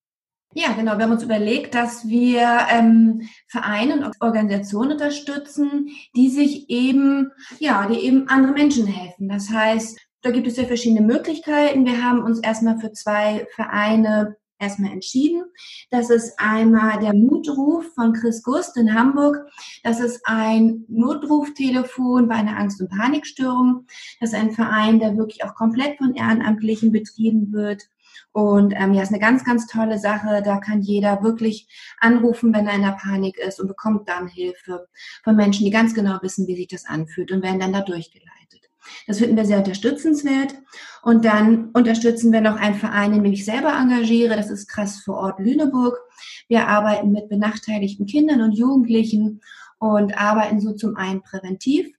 Ja, 0.53 0.73
genau. 0.73 0.97
Wir 0.97 1.05
haben 1.05 1.13
uns 1.13 1.23
überlegt, 1.23 1.77
dass 1.77 2.09
wir 2.09 2.67
ähm, 2.71 3.29
Vereine 3.47 4.05
und 4.05 4.17
Organisationen 4.21 4.93
unterstützen, 4.93 5.91
die 6.17 6.29
sich 6.29 6.69
eben, 6.69 7.31
ja, 7.61 7.87
die 7.87 8.01
eben 8.01 8.29
andere 8.29 8.53
Menschen 8.53 8.87
helfen. 8.87 9.29
Das 9.29 9.49
heißt, 9.51 9.97
da 10.23 10.31
gibt 10.33 10.49
es 10.49 10.57
ja 10.57 10.65
verschiedene 10.65 11.07
Möglichkeiten. 11.07 11.87
Wir 11.87 12.05
haben 12.05 12.23
uns 12.25 12.41
erstmal 12.41 12.79
für 12.81 12.93
zwei 12.93 13.47
Vereine 13.55 14.37
erstmal 14.59 14.93
entschieden. 14.93 15.45
Das 15.91 16.11
ist 16.11 16.35
einmal 16.39 16.99
der 16.99 17.15
Mutruf 17.15 17.87
von 17.95 18.13
Chris 18.13 18.43
Gust 18.43 18.77
in 18.77 18.95
Hamburg. 18.95 19.47
Das 19.83 20.01
ist 20.01 20.21
ein 20.25 20.85
Notruftelefon 20.89 22.29
bei 22.29 22.35
einer 22.35 22.59
Angst- 22.59 22.81
und 22.81 22.91
Panikstörung. 22.91 23.87
Das 24.21 24.31
ist 24.31 24.39
ein 24.39 24.53
Verein, 24.53 24.99
der 24.99 25.17
wirklich 25.17 25.45
auch 25.45 25.55
komplett 25.55 25.97
von 25.99 26.15
Ehrenamtlichen 26.15 26.93
betrieben 26.93 27.53
wird. 27.53 27.85
Und 28.33 28.75
ähm, 28.77 28.93
ja, 28.93 29.03
ist 29.03 29.11
eine 29.11 29.19
ganz, 29.19 29.45
ganz 29.45 29.67
tolle 29.67 29.99
Sache. 29.99 30.43
Da 30.45 30.59
kann 30.59 30.83
jeder 30.83 31.23
wirklich 31.23 31.69
anrufen, 31.99 32.55
wenn 32.55 32.67
er 32.67 32.75
in 32.75 32.83
der 32.83 32.99
Panik 33.01 33.39
ist 33.39 33.61
und 33.61 33.69
bekommt 33.69 34.09
dann 34.09 34.29
Hilfe 34.29 34.89
von 35.25 35.37
Menschen, 35.37 35.65
die 35.65 35.71
ganz 35.71 35.95
genau 35.95 36.19
wissen, 36.23 36.47
wie 36.47 36.57
sich 36.57 36.69
das 36.69 36.87
anfühlt 36.87 37.33
und 37.33 37.43
werden 37.43 37.61
dann 37.61 37.73
da 37.73 37.81
durchgeleitet. 37.81 38.31
Das 39.07 39.19
finden 39.19 39.37
wir 39.37 39.45
sehr 39.45 39.59
unterstützenswert. 39.59 40.55
Und 41.03 41.25
dann 41.25 41.71
unterstützen 41.71 42.33
wir 42.33 42.41
noch 42.41 42.57
einen 42.57 42.75
Verein, 42.77 43.13
in 43.13 43.23
dem 43.23 43.33
ich 43.33 43.45
selber 43.45 43.73
engagiere. 43.73 44.37
Das 44.37 44.51
ist 44.51 44.69
Krass 44.69 45.01
vor 45.01 45.17
Ort 45.17 45.41
Lüneburg. 45.41 45.99
Wir 46.49 46.69
arbeiten 46.69 47.13
mit 47.13 47.29
benachteiligten 47.29 48.07
Kindern 48.07 48.43
und 48.43 48.53
Jugendlichen 48.53 49.41
und 49.79 50.19
arbeiten 50.19 50.61
so 50.61 50.73
zum 50.75 50.97
einen 50.97 51.23
präventiv 51.23 51.95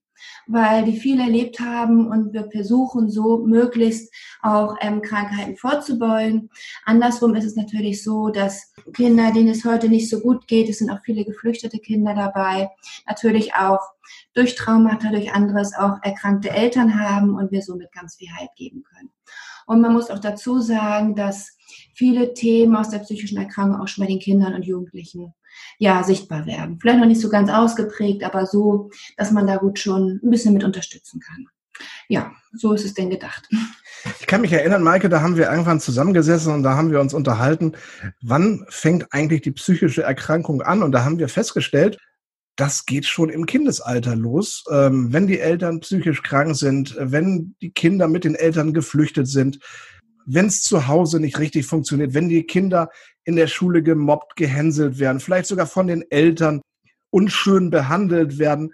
weil 0.47 0.83
die 0.83 0.97
viel 0.97 1.19
erlebt 1.19 1.59
haben 1.59 2.07
und 2.07 2.33
wir 2.33 2.49
versuchen 2.51 3.09
so 3.09 3.45
möglichst 3.45 4.13
auch 4.41 4.75
ähm, 4.81 5.01
Krankheiten 5.01 5.57
vorzubeugen. 5.57 6.49
Andersrum 6.85 7.35
ist 7.35 7.45
es 7.45 7.55
natürlich 7.55 8.03
so, 8.03 8.29
dass 8.29 8.73
Kinder, 8.93 9.31
denen 9.31 9.49
es 9.49 9.65
heute 9.65 9.89
nicht 9.89 10.09
so 10.09 10.19
gut 10.19 10.47
geht, 10.47 10.69
es 10.69 10.79
sind 10.79 10.89
auch 10.89 11.01
viele 11.03 11.25
geflüchtete 11.25 11.79
Kinder 11.79 12.13
dabei, 12.13 12.69
natürlich 13.07 13.53
auch 13.55 13.79
durch 14.33 14.55
Traumata, 14.55 15.09
durch 15.09 15.31
anderes 15.33 15.73
auch 15.75 15.97
erkrankte 16.01 16.49
Eltern 16.49 16.99
haben 16.99 17.35
und 17.35 17.51
wir 17.51 17.61
somit 17.61 17.91
ganz 17.91 18.15
viel 18.15 18.29
Halt 18.37 18.49
geben 18.55 18.83
können. 18.83 19.11
Und 19.65 19.81
man 19.81 19.93
muss 19.93 20.09
auch 20.09 20.19
dazu 20.19 20.59
sagen, 20.59 21.15
dass 21.15 21.57
viele 21.93 22.33
Themen 22.33 22.75
aus 22.75 22.89
der 22.89 22.99
psychischen 22.99 23.37
Erkrankung 23.37 23.79
auch 23.79 23.87
schon 23.87 24.03
bei 24.03 24.07
den 24.07 24.19
Kindern 24.19 24.53
und 24.53 24.65
Jugendlichen 24.65 25.33
ja, 25.77 26.03
sichtbar 26.03 26.45
werden. 26.45 26.79
Vielleicht 26.79 26.99
noch 26.99 27.07
nicht 27.07 27.21
so 27.21 27.29
ganz 27.29 27.49
ausgeprägt, 27.49 28.23
aber 28.23 28.45
so, 28.45 28.89
dass 29.17 29.31
man 29.31 29.47
da 29.47 29.57
gut 29.57 29.79
schon 29.79 30.19
ein 30.23 30.29
bisschen 30.29 30.53
mit 30.53 30.63
unterstützen 30.63 31.19
kann. 31.19 31.47
Ja, 32.07 32.31
so 32.53 32.73
ist 32.73 32.85
es 32.85 32.93
denn 32.93 33.09
gedacht. 33.09 33.49
Ich 34.19 34.27
kann 34.27 34.41
mich 34.41 34.51
erinnern, 34.51 34.83
Maike, 34.83 35.09
da 35.09 35.21
haben 35.21 35.37
wir 35.37 35.49
irgendwann 35.49 35.79
zusammengesessen 35.79 36.53
und 36.53 36.63
da 36.63 36.75
haben 36.75 36.91
wir 36.91 36.99
uns 36.99 37.13
unterhalten, 37.13 37.73
wann 38.21 38.65
fängt 38.69 39.13
eigentlich 39.13 39.41
die 39.41 39.51
psychische 39.51 40.03
Erkrankung 40.03 40.61
an? 40.61 40.83
Und 40.83 40.91
da 40.91 41.03
haben 41.03 41.19
wir 41.19 41.29
festgestellt, 41.29 41.97
das 42.55 42.85
geht 42.85 43.05
schon 43.05 43.29
im 43.29 43.45
Kindesalter 43.45 44.15
los, 44.15 44.65
ähm, 44.71 45.13
wenn 45.13 45.27
die 45.27 45.39
Eltern 45.39 45.79
psychisch 45.79 46.21
krank 46.21 46.55
sind, 46.55 46.95
wenn 46.99 47.55
die 47.61 47.71
Kinder 47.71 48.07
mit 48.07 48.23
den 48.23 48.35
Eltern 48.35 48.73
geflüchtet 48.73 49.27
sind, 49.27 49.59
wenn 50.25 50.47
es 50.47 50.61
zu 50.63 50.87
Hause 50.87 51.19
nicht 51.19 51.39
richtig 51.39 51.65
funktioniert, 51.65 52.13
wenn 52.13 52.29
die 52.29 52.43
Kinder 52.43 52.89
in 53.23 53.35
der 53.35 53.47
Schule 53.47 53.83
gemobbt, 53.83 54.35
gehänselt 54.35 54.99
werden, 54.99 55.19
vielleicht 55.19 55.47
sogar 55.47 55.67
von 55.67 55.87
den 55.87 56.03
Eltern 56.09 56.61
unschön 57.09 57.69
behandelt 57.69 58.39
werden, 58.39 58.73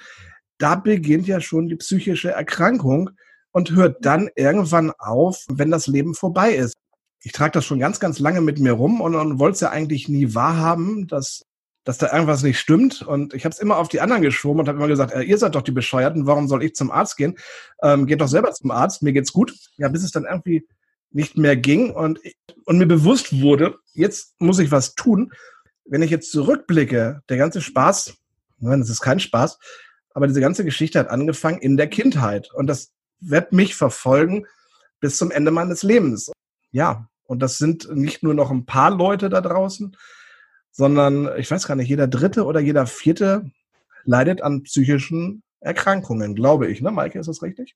da 0.58 0.76
beginnt 0.76 1.28
ja 1.28 1.42
schon 1.42 1.68
die 1.68 1.76
psychische 1.76 2.32
Erkrankung 2.32 3.12
und 3.52 3.72
hört 3.72 4.06
dann 4.06 4.30
irgendwann 4.36 4.92
auf, 4.98 5.46
wenn 5.50 5.72
das 5.72 5.88
Leben 5.88 6.14
vorbei 6.14 6.54
ist. 6.54 6.76
Ich 7.24 7.32
trage 7.32 7.52
das 7.52 7.66
schon 7.66 7.80
ganz, 7.80 8.00
ganz 8.00 8.20
lange 8.20 8.42
mit 8.42 8.60
mir 8.60 8.74
rum 8.74 9.02
und, 9.02 9.16
und 9.16 9.40
wollte 9.40 9.56
es 9.56 9.60
ja 9.62 9.70
eigentlich 9.70 10.08
nie 10.08 10.36
wahrhaben, 10.36 11.08
dass, 11.08 11.44
dass 11.84 11.98
da 11.98 12.12
irgendwas 12.14 12.44
nicht 12.44 12.60
stimmt. 12.60 13.02
Und 13.02 13.34
ich 13.34 13.46
habe 13.46 13.54
es 13.54 13.60
immer 13.60 13.78
auf 13.78 13.90
die 13.90 14.00
anderen 14.00 14.22
geschoben 14.22 14.60
und 14.60 14.68
habe 14.68 14.78
immer 14.78 14.88
gesagt, 14.88 15.14
äh, 15.14 15.24
ihr 15.24 15.38
seid 15.38 15.56
doch 15.56 15.64
die 15.64 15.72
Bescheuerten, 15.72 16.28
warum 16.28 16.48
soll 16.48 16.64
ich 16.64 16.76
zum 16.76 16.92
Arzt 16.92 17.18
gehen? 17.18 17.38
Ähm, 17.82 18.06
geht 18.06 18.22
doch 18.22 18.28
selber 18.28 18.52
zum 18.54 18.72
Arzt, 18.72 19.02
mir 19.02 19.14
geht's 19.14 19.34
gut. 19.34 19.54
Ja, 19.78 19.90
bis 19.90 20.04
es 20.04 20.12
dann 20.12 20.26
irgendwie 20.26 20.68
nicht 21.12 21.38
mehr 21.38 21.56
ging 21.56 21.92
und, 21.92 22.20
und 22.66 22.78
mir 22.78 22.86
bewusst 22.86 23.42
wurde, 23.42 23.78
jetzt 23.94 24.36
muss 24.40 24.60
ich 24.60 24.72
was 24.72 24.96
tun. 24.96 25.32
Wenn 25.86 26.02
ich 26.02 26.12
jetzt 26.12 26.32
zurückblicke, 26.32 27.22
der 27.30 27.38
ganze 27.38 27.62
Spaß, 27.62 28.16
nein, 28.60 28.80
das 28.80 28.90
ist 28.90 29.02
kein 29.02 29.20
Spaß, 29.20 29.58
aber 30.14 30.28
diese 30.28 30.42
ganze 30.42 30.66
Geschichte 30.66 31.00
hat 31.00 31.10
angefangen 31.10 31.60
in 31.60 31.78
der 31.78 31.88
Kindheit 31.88 32.52
und 32.54 32.68
das 32.68 32.92
wird 33.20 33.54
mich 33.54 33.76
verfolgen 33.76 34.46
bis 35.00 35.18
zum 35.18 35.32
Ende 35.32 35.52
meines 35.52 35.84
Lebens. 35.84 36.32
Ja, 36.72 37.08
und 37.26 37.40
das 37.42 37.58
sind 37.58 37.94
nicht 37.96 38.24
nur 38.24 38.34
noch 38.34 38.52
ein 38.52 38.66
paar 38.66 38.92
Leute 38.92 39.30
da 39.30 39.42
draußen, 39.42 39.96
sondern 40.72 41.30
ich 41.38 41.50
weiß 41.50 41.68
gar 41.68 41.76
nicht, 41.76 41.90
jeder 41.90 42.08
dritte 42.08 42.46
oder 42.46 42.60
jeder 42.60 42.86
vierte 42.86 43.50
leidet 44.04 44.42
an 44.42 44.64
psychischen 44.64 45.44
Erkrankungen, 45.60 46.36
glaube 46.36 46.68
ich. 46.68 46.82
Ne, 46.82 46.92
Maike, 46.92 47.20
ist 47.20 47.28
das 47.28 47.42
richtig? 47.42 47.76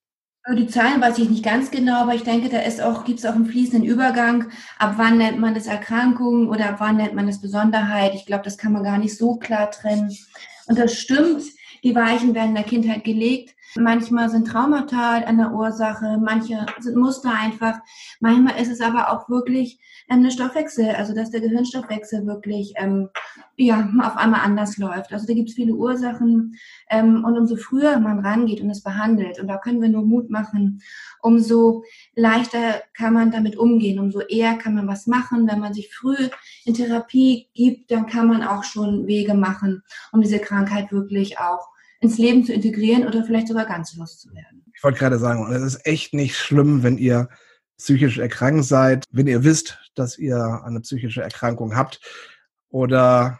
Die 0.50 0.68
Zahlen 0.68 1.00
weiß 1.00 1.20
ich 1.20 1.30
nicht 1.30 1.46
ganz 1.46 1.70
genau, 1.70 2.02
aber 2.02 2.16
ich 2.16 2.24
denke, 2.24 2.50
da 2.50 2.60
ist 2.62 2.82
auch, 2.82 3.06
gibt 3.06 3.20
es 3.20 3.26
auch 3.26 3.36
einen 3.36 3.46
fließenden 3.46 3.88
Übergang. 3.88 4.50
Ab 4.80 4.96
wann 4.98 5.18
nennt 5.18 5.40
man 5.40 5.54
das 5.54 5.68
Erkrankung 5.68 6.50
oder 6.50 6.70
ab 6.70 6.76
wann 6.80 6.98
nennt 6.98 7.14
man 7.14 7.28
das 7.28 7.40
Besonderheit? 7.40 8.16
Ich 8.16 8.26
glaube, 8.26 8.44
das 8.44 8.58
kann 8.58 8.74
man 8.74 8.84
gar 8.84 8.98
nicht 8.98 9.16
so 9.16 9.36
klar 9.36 9.70
trennen. 9.70 10.12
Und 10.66 10.80
das 10.80 10.98
stimmt, 10.98 11.44
die 11.84 11.94
Weichen 11.94 12.34
werden 12.34 12.50
in 12.50 12.56
der 12.56 12.64
Kindheit 12.64 13.04
gelegt. 13.04 13.56
Manchmal 13.76 14.30
sind 14.30 14.48
Traumata 14.48 15.14
eine 15.14 15.52
Ursache, 15.52 16.20
manche 16.22 16.66
sind 16.80 16.98
Muster 16.98 17.34
einfach. 17.34 17.80
Manchmal 18.20 18.62
ist 18.62 18.72
es 18.72 18.82
aber 18.82 19.12
auch 19.12 19.30
wirklich 19.30 19.80
eine 20.08 20.32
Stoffwechsel, 20.32 20.90
also 20.90 21.16
dass 21.16 21.32
der 21.32 21.42
Gehirnstoffwechsel 21.42 22.26
wirklich 22.26 22.74
ähm, 22.76 23.10
ja, 23.56 23.90
auf 24.02 24.18
einmal 24.18 24.42
anders 24.42 24.78
läuft. 24.78 25.14
Also 25.14 25.28
da 25.28 25.34
gibt 25.34 25.50
es 25.50 25.56
viele 25.56 25.74
Ursachen 25.74 26.56
ähm, 26.90 27.24
und 27.24 27.38
umso 27.38 27.56
früher 27.56 28.00
man 28.00 28.20
rangeht 28.20 28.62
und 28.62 28.70
es 28.70 28.84
behandelt, 28.84 29.40
und 29.40 29.48
da 29.48 29.58
können 29.58 29.82
wir 29.82 29.90
nur 29.90 30.06
Mut 30.06 30.30
machen, 30.30 30.82
umso 31.22 31.84
leichter 32.16 32.82
kann 32.94 33.14
man 33.14 33.32
damit 33.32 33.56
umgehen, 33.56 34.00
umso 34.00 34.20
eher 34.20 34.56
kann 34.56 34.76
man 34.76 34.88
was 34.88 35.08
machen. 35.08 35.48
Wenn 35.48 35.60
man 35.60 35.74
sich 35.74 35.94
früh 35.94 36.30
in 36.66 36.74
Therapie 36.74 37.48
gibt, 37.54 37.92
dann 37.92 38.06
kann 38.06 38.28
man 38.28 38.44
auch 38.44 38.64
schon 38.64 39.08
Wege 39.08 39.34
machen, 39.34 39.84
um 40.12 40.22
diese 40.22 40.40
Krankheit 40.40 40.92
wirklich 40.92 41.40
auch 41.40 41.70
ins 42.02 42.18
Leben 42.18 42.44
zu 42.44 42.52
integrieren 42.52 43.08
oder 43.08 43.24
vielleicht 43.24 43.48
sogar 43.48 43.66
ganz 43.66 43.96
loszuwerden. 43.96 44.66
Ich 44.76 44.84
wollte 44.84 45.00
gerade 45.00 45.20
sagen, 45.20 45.52
es 45.54 45.62
ist 45.62 45.86
echt 45.86 46.14
nicht 46.14 46.36
schlimm, 46.36 46.84
wenn 46.84 46.98
ihr 46.98 47.30
psychisch 47.78 48.18
erkrankt 48.18 48.66
seid, 48.66 49.06
wenn 49.12 49.28
ihr 49.28 49.44
wisst, 49.44 49.80
dass 49.96 50.18
ihr 50.18 50.62
eine 50.66 50.82
psychische 50.82 51.22
Erkrankung 51.22 51.76
habt 51.76 52.00
oder 52.70 53.40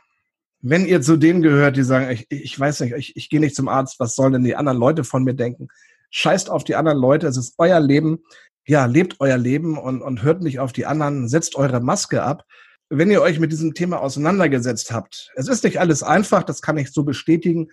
wenn 0.62 0.86
ihr 0.86 1.02
zu 1.02 1.18
denen 1.18 1.42
gehört, 1.42 1.76
die 1.76 1.84
sagen, 1.84 2.12
ich, 2.12 2.28
ich 2.30 2.60
weiß 2.60 2.82
nicht, 2.82 2.94
ich, 2.94 3.16
ich 3.16 3.30
gehe 3.30 3.40
nicht 3.40 3.56
zum 3.56 3.68
Arzt, 3.68 4.00
was 4.00 4.16
sollen 4.16 4.34
denn 4.34 4.44
die 4.44 4.56
anderen 4.56 4.78
Leute 4.78 5.04
von 5.04 5.24
mir 5.24 5.34
denken? 5.34 5.70
Scheißt 6.12 6.50
auf 6.50 6.64
die 6.64 6.76
anderen 6.76 7.00
Leute, 7.00 7.28
es 7.28 7.38
ist 7.38 7.56
euer 7.58 7.80
Leben. 7.80 8.20
Ja, 8.68 8.86
lebt 8.86 9.16
euer 9.20 9.38
Leben 9.38 9.78
und, 9.80 10.04
und 10.04 10.22
hört 10.22 10.44
nicht 10.44 10.60
auf 10.60 10.72
die 10.72 10.86
anderen, 10.86 11.28
setzt 11.28 11.56
eure 11.56 11.80
Maske 11.80 12.22
ab. 12.22 12.46
Wenn 12.90 13.10
ihr 13.10 13.22
euch 13.24 13.40
mit 13.40 13.52
diesem 13.52 13.74
Thema 13.74 14.02
auseinandergesetzt 14.02 14.92
habt, 14.92 15.32
es 15.36 15.48
ist 15.48 15.64
nicht 15.64 15.80
alles 15.80 16.04
einfach, 16.04 16.44
das 16.44 16.62
kann 16.62 16.78
ich 16.78 16.92
so 16.92 17.04
bestätigen, 17.04 17.70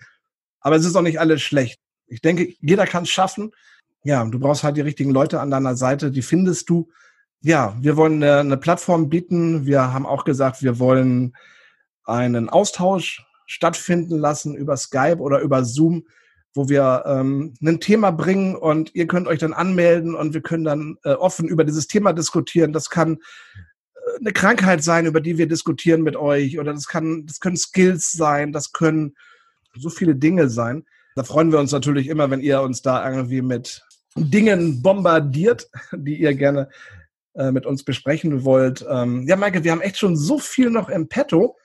aber 0.61 0.77
es 0.77 0.85
ist 0.85 0.97
auch 0.97 1.03
nicht 1.03 1.21
alles 1.21 1.43
schlecht. 1.43 1.81
Ich 2.07 2.21
denke, 2.21 2.55
jeder 2.61 2.87
kann 2.87 3.05
es 3.05 3.11
schaffen. 3.11 3.53
Ja, 4.03 4.25
du 4.25 4.39
brauchst 4.39 4.65
halt 4.65 4.77
die 4.77 4.83
richtigen 4.83 5.11
Leute 5.11 5.41
an 5.41 5.51
deiner 5.51 5.77
Seite, 5.77 6.11
die 6.11 6.23
findest 6.23 6.69
du. 6.71 6.89
Ja, 7.41 7.77
wir 7.81 7.97
wollen 7.97 8.23
eine, 8.23 8.39
eine 8.39 8.57
Plattform 8.57 9.09
bieten. 9.09 9.67
Wir 9.67 9.93
haben 9.93 10.07
auch 10.07 10.25
gesagt, 10.25 10.63
wir 10.63 10.79
wollen 10.79 11.37
einen 12.05 12.49
Austausch 12.49 13.25
stattfinden 13.47 14.19
lassen 14.19 14.55
über 14.55 14.77
Skype 14.77 15.19
oder 15.19 15.41
über 15.41 15.65
Zoom, 15.65 16.07
wo 16.55 16.69
wir 16.69 17.05
ähm, 17.07 17.55
ein 17.63 17.81
Thema 17.81 18.11
bringen 18.11 18.57
und 18.57 18.95
ihr 18.95 19.07
könnt 19.07 19.29
euch 19.29 19.39
dann 19.39 19.53
anmelden 19.53 20.15
und 20.15 20.35
wir 20.35 20.43
können 20.43 20.65
dann 20.65 20.97
äh, 21.05 21.13
offen 21.13 21.49
über 21.49 21.65
dieses 21.65 21.87
Thema 21.87 22.13
diskutieren. 22.13 22.73
Das 22.73 22.91
kann 22.91 23.15
äh, 23.15 24.19
eine 24.21 24.33
Krankheit 24.33 24.83
sein, 24.83 25.07
über 25.07 25.21
die 25.21 25.39
wir 25.39 25.47
diskutieren 25.47 26.03
mit 26.03 26.17
euch 26.17 26.59
oder 26.59 26.73
das 26.73 26.89
kann, 26.89 27.27
das 27.27 27.41
können 27.41 27.57
Skills 27.57 28.13
sein, 28.13 28.53
das 28.53 28.73
können 28.73 29.15
so 29.79 29.91
viele 29.91 30.15
Dinge 30.15 30.49
sein. 30.49 30.85
Da 31.17 31.25
freuen 31.25 31.51
wir 31.53 31.59
uns 31.59 31.73
natürlich 31.73 32.09
immer, 32.09 32.31
wenn 32.31 32.41
ihr 32.41 32.63
uns 32.63 32.83
da 32.83 33.09
irgendwie 33.09 33.43
mit 33.43 33.83
Dingen 34.15 34.83
bombardiert, 34.83 35.69
die 35.93 36.21
ihr 36.21 36.35
gerne 36.35 36.69
äh, 37.35 37.51
mit 37.51 37.67
uns 37.67 37.85
besprechen 37.85 38.45
wollt. 38.45 38.85
Ähm, 38.89 39.27
ja, 39.27 39.37
Maike, 39.37 39.65
wir 39.65 39.73
haben 39.73 39.81
echt 39.81 39.99
schon 39.99 40.17
so 40.17 40.39
viel 40.39 40.71
noch 40.71 40.89
im 40.89 41.09
Petto. 41.09 41.57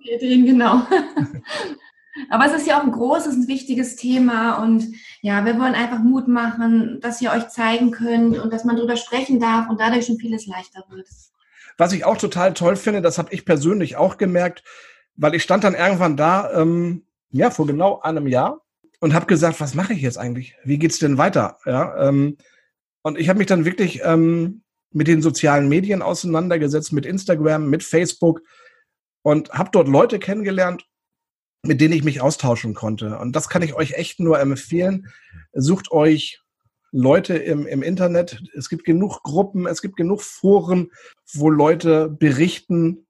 Wir 0.00 0.18
drehen, 0.18 0.46
genau. 0.46 0.86
Aber 2.30 2.46
es 2.46 2.52
ist 2.52 2.66
ja 2.66 2.78
auch 2.78 2.84
ein 2.84 2.92
großes 2.92 3.34
und 3.34 3.48
wichtiges 3.48 3.96
Thema 3.96 4.62
und 4.62 4.86
ja, 5.20 5.44
wir 5.44 5.58
wollen 5.58 5.74
einfach 5.74 6.00
Mut 6.00 6.26
machen, 6.26 6.98
dass 7.00 7.20
ihr 7.20 7.30
euch 7.30 7.48
zeigen 7.48 7.90
könnt 7.90 8.38
und 8.38 8.52
dass 8.52 8.64
man 8.64 8.76
darüber 8.76 8.96
sprechen 8.96 9.38
darf 9.38 9.68
und 9.68 9.80
dadurch 9.80 10.06
schon 10.06 10.18
vieles 10.18 10.46
leichter 10.46 10.84
wird. 10.88 11.06
Was 11.76 11.92
ich 11.92 12.04
auch 12.04 12.16
total 12.16 12.54
toll 12.54 12.76
finde, 12.76 13.02
das 13.02 13.18
habe 13.18 13.32
ich 13.32 13.44
persönlich 13.44 13.96
auch 13.96 14.18
gemerkt, 14.18 14.64
weil 15.14 15.34
ich 15.34 15.42
stand 15.44 15.64
dann 15.64 15.74
irgendwann 15.74 16.16
da, 16.16 16.52
ähm, 16.60 17.04
ja, 17.30 17.50
vor 17.50 17.66
genau 17.66 18.00
einem 18.00 18.26
Jahr 18.26 18.60
und 19.00 19.14
habe 19.14 19.26
gesagt, 19.26 19.60
was 19.60 19.74
mache 19.74 19.92
ich 19.92 20.02
jetzt 20.02 20.18
eigentlich? 20.18 20.56
Wie 20.64 20.78
geht's 20.78 20.98
denn 20.98 21.18
weiter? 21.18 21.58
Ja, 21.66 22.08
ähm, 22.08 22.36
und 23.02 23.18
ich 23.18 23.28
habe 23.28 23.38
mich 23.38 23.46
dann 23.46 23.64
wirklich 23.64 24.00
ähm, 24.04 24.62
mit 24.92 25.06
den 25.06 25.22
sozialen 25.22 25.68
Medien 25.68 26.02
auseinandergesetzt, 26.02 26.92
mit 26.92 27.06
Instagram, 27.06 27.68
mit 27.68 27.82
Facebook 27.82 28.40
und 29.22 29.50
habe 29.50 29.70
dort 29.72 29.88
Leute 29.88 30.18
kennengelernt, 30.18 30.86
mit 31.62 31.80
denen 31.80 31.94
ich 31.94 32.04
mich 32.04 32.20
austauschen 32.20 32.74
konnte. 32.74 33.18
Und 33.18 33.34
das 33.36 33.48
kann 33.48 33.62
ich 33.62 33.74
euch 33.74 33.92
echt 33.92 34.20
nur 34.20 34.40
empfehlen. 34.40 35.08
Sucht 35.52 35.90
euch 35.90 36.40
Leute 36.90 37.36
im, 37.36 37.66
im 37.66 37.82
Internet. 37.82 38.42
Es 38.54 38.68
gibt 38.68 38.84
genug 38.84 39.22
Gruppen, 39.22 39.66
es 39.66 39.82
gibt 39.82 39.96
genug 39.96 40.22
Foren, 40.22 40.90
wo 41.32 41.50
Leute 41.50 42.08
berichten. 42.08 43.06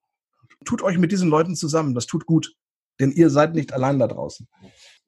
Tut 0.65 0.83
euch 0.83 0.99
mit 0.99 1.13
diesen 1.13 1.29
Leuten 1.29 1.55
zusammen. 1.55 1.95
Das 1.95 2.07
tut 2.07 2.27
gut. 2.27 2.57
Denn 3.01 3.13
ihr 3.13 3.31
seid 3.31 3.55
nicht 3.55 3.73
allein 3.73 3.99
da 3.99 4.07
draußen. 4.07 4.47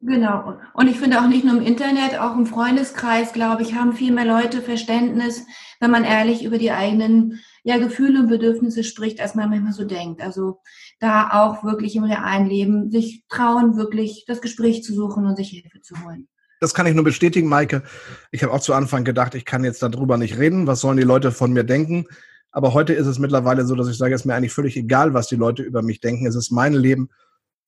Genau. 0.02 0.54
Und 0.72 0.88
ich 0.88 0.98
finde 0.98 1.20
auch 1.20 1.28
nicht 1.28 1.44
nur 1.44 1.58
im 1.58 1.66
Internet, 1.66 2.18
auch 2.18 2.34
im 2.34 2.46
Freundeskreis, 2.46 3.34
glaube 3.34 3.62
ich, 3.62 3.74
haben 3.74 3.92
viel 3.92 4.12
mehr 4.12 4.24
Leute 4.24 4.62
Verständnis, 4.62 5.44
wenn 5.78 5.90
man 5.90 6.04
ehrlich 6.04 6.42
über 6.42 6.56
die 6.56 6.70
eigenen 6.70 7.40
ja, 7.64 7.76
Gefühle 7.76 8.20
und 8.20 8.28
Bedürfnisse 8.28 8.82
spricht, 8.82 9.20
als 9.20 9.34
man 9.34 9.50
manchmal 9.50 9.74
so 9.74 9.84
denkt. 9.84 10.22
Also 10.22 10.60
da 11.00 11.30
auch 11.32 11.64
wirklich 11.64 11.96
im 11.96 12.04
realen 12.04 12.46
Leben 12.46 12.90
sich 12.90 13.24
trauen, 13.28 13.76
wirklich 13.76 14.24
das 14.26 14.40
Gespräch 14.40 14.82
zu 14.82 14.94
suchen 14.94 15.26
und 15.26 15.36
sich 15.36 15.50
Hilfe 15.50 15.82
zu 15.82 16.02
holen. 16.02 16.28
Das 16.60 16.72
kann 16.72 16.86
ich 16.86 16.94
nur 16.94 17.04
bestätigen, 17.04 17.48
Maike. 17.48 17.82
Ich 18.30 18.42
habe 18.42 18.52
auch 18.52 18.60
zu 18.60 18.72
Anfang 18.72 19.04
gedacht, 19.04 19.34
ich 19.34 19.44
kann 19.44 19.64
jetzt 19.64 19.82
darüber 19.82 20.16
nicht 20.16 20.38
reden. 20.38 20.66
Was 20.66 20.80
sollen 20.80 20.96
die 20.96 21.02
Leute 21.02 21.30
von 21.30 21.52
mir 21.52 21.64
denken? 21.64 22.06
Aber 22.52 22.72
heute 22.72 22.94
ist 22.94 23.06
es 23.06 23.18
mittlerweile 23.18 23.64
so, 23.64 23.74
dass 23.74 23.88
ich 23.88 23.96
sage, 23.96 24.14
es 24.14 24.22
ist 24.22 24.24
mir 24.26 24.34
eigentlich 24.34 24.52
völlig 24.52 24.76
egal, 24.76 25.14
was 25.14 25.28
die 25.28 25.36
Leute 25.36 25.62
über 25.62 25.82
mich 25.82 26.00
denken. 26.00 26.26
Es 26.26 26.34
ist 26.34 26.50
mein 26.50 26.72
Leben. 26.72 27.10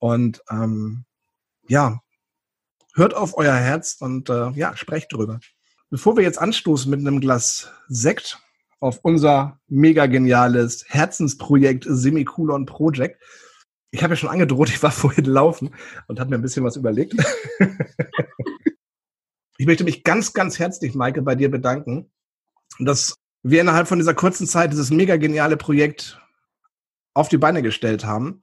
Und 0.03 0.43
ähm, 0.51 1.05
ja, 1.69 2.01
hört 2.97 3.15
auf 3.15 3.37
euer 3.39 3.55
Herz 3.55 3.99
und 4.01 4.29
äh, 4.31 4.51
ja, 4.51 4.77
sprecht 4.77 5.13
drüber. 5.13 5.39
Bevor 5.91 6.17
wir 6.17 6.25
jetzt 6.25 6.41
anstoßen 6.41 6.91
mit 6.91 6.99
einem 6.99 7.21
Glas 7.21 7.71
Sekt 7.87 8.41
auf 8.81 8.99
unser 9.05 9.61
mega 9.69 10.07
geniales 10.07 10.87
Herzensprojekt 10.89 11.85
Semikolon 11.89 12.67
Project. 12.67 13.23
Ich 13.93 14.03
habe 14.03 14.15
ja 14.15 14.17
schon 14.17 14.31
angedroht, 14.31 14.71
ich 14.71 14.83
war 14.83 14.91
vorhin 14.91 15.27
laufen 15.27 15.73
und 16.09 16.19
habe 16.19 16.31
mir 16.31 16.37
ein 16.37 16.43
bisschen 16.43 16.65
was 16.65 16.75
überlegt. 16.75 17.15
ich 19.57 19.67
möchte 19.67 19.85
mich 19.85 20.03
ganz, 20.03 20.33
ganz 20.33 20.59
herzlich, 20.59 20.97
Maike, 20.97 21.23
bei 21.23 21.37
dir 21.37 21.49
bedanken, 21.49 22.11
dass 22.81 23.21
wir 23.45 23.61
innerhalb 23.61 23.87
von 23.87 24.01
dieser 24.01 24.15
kurzen 24.15 24.49
Zeit 24.49 24.73
dieses 24.73 24.91
mega 24.91 25.17
geniale 25.17 25.57
Projekt 25.57 26.21
auf 27.15 27.29
die 27.29 27.39
Beine 27.39 27.63
gestellt 27.63 28.05
haben. 28.05 28.43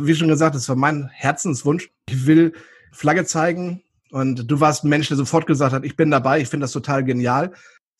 Wie 0.00 0.14
schon 0.14 0.28
gesagt, 0.28 0.54
das 0.54 0.68
war 0.68 0.76
mein 0.76 1.08
Herzenswunsch. 1.08 1.90
Ich 2.08 2.26
will 2.26 2.52
Flagge 2.92 3.24
zeigen 3.24 3.82
und 4.10 4.50
du 4.50 4.60
warst 4.60 4.84
ein 4.84 4.90
Mensch, 4.90 5.08
der 5.08 5.16
sofort 5.16 5.46
gesagt 5.46 5.72
hat, 5.72 5.84
ich 5.84 5.96
bin 5.96 6.10
dabei, 6.10 6.40
ich 6.40 6.48
finde 6.48 6.64
das 6.64 6.72
total 6.72 7.02
genial. 7.02 7.52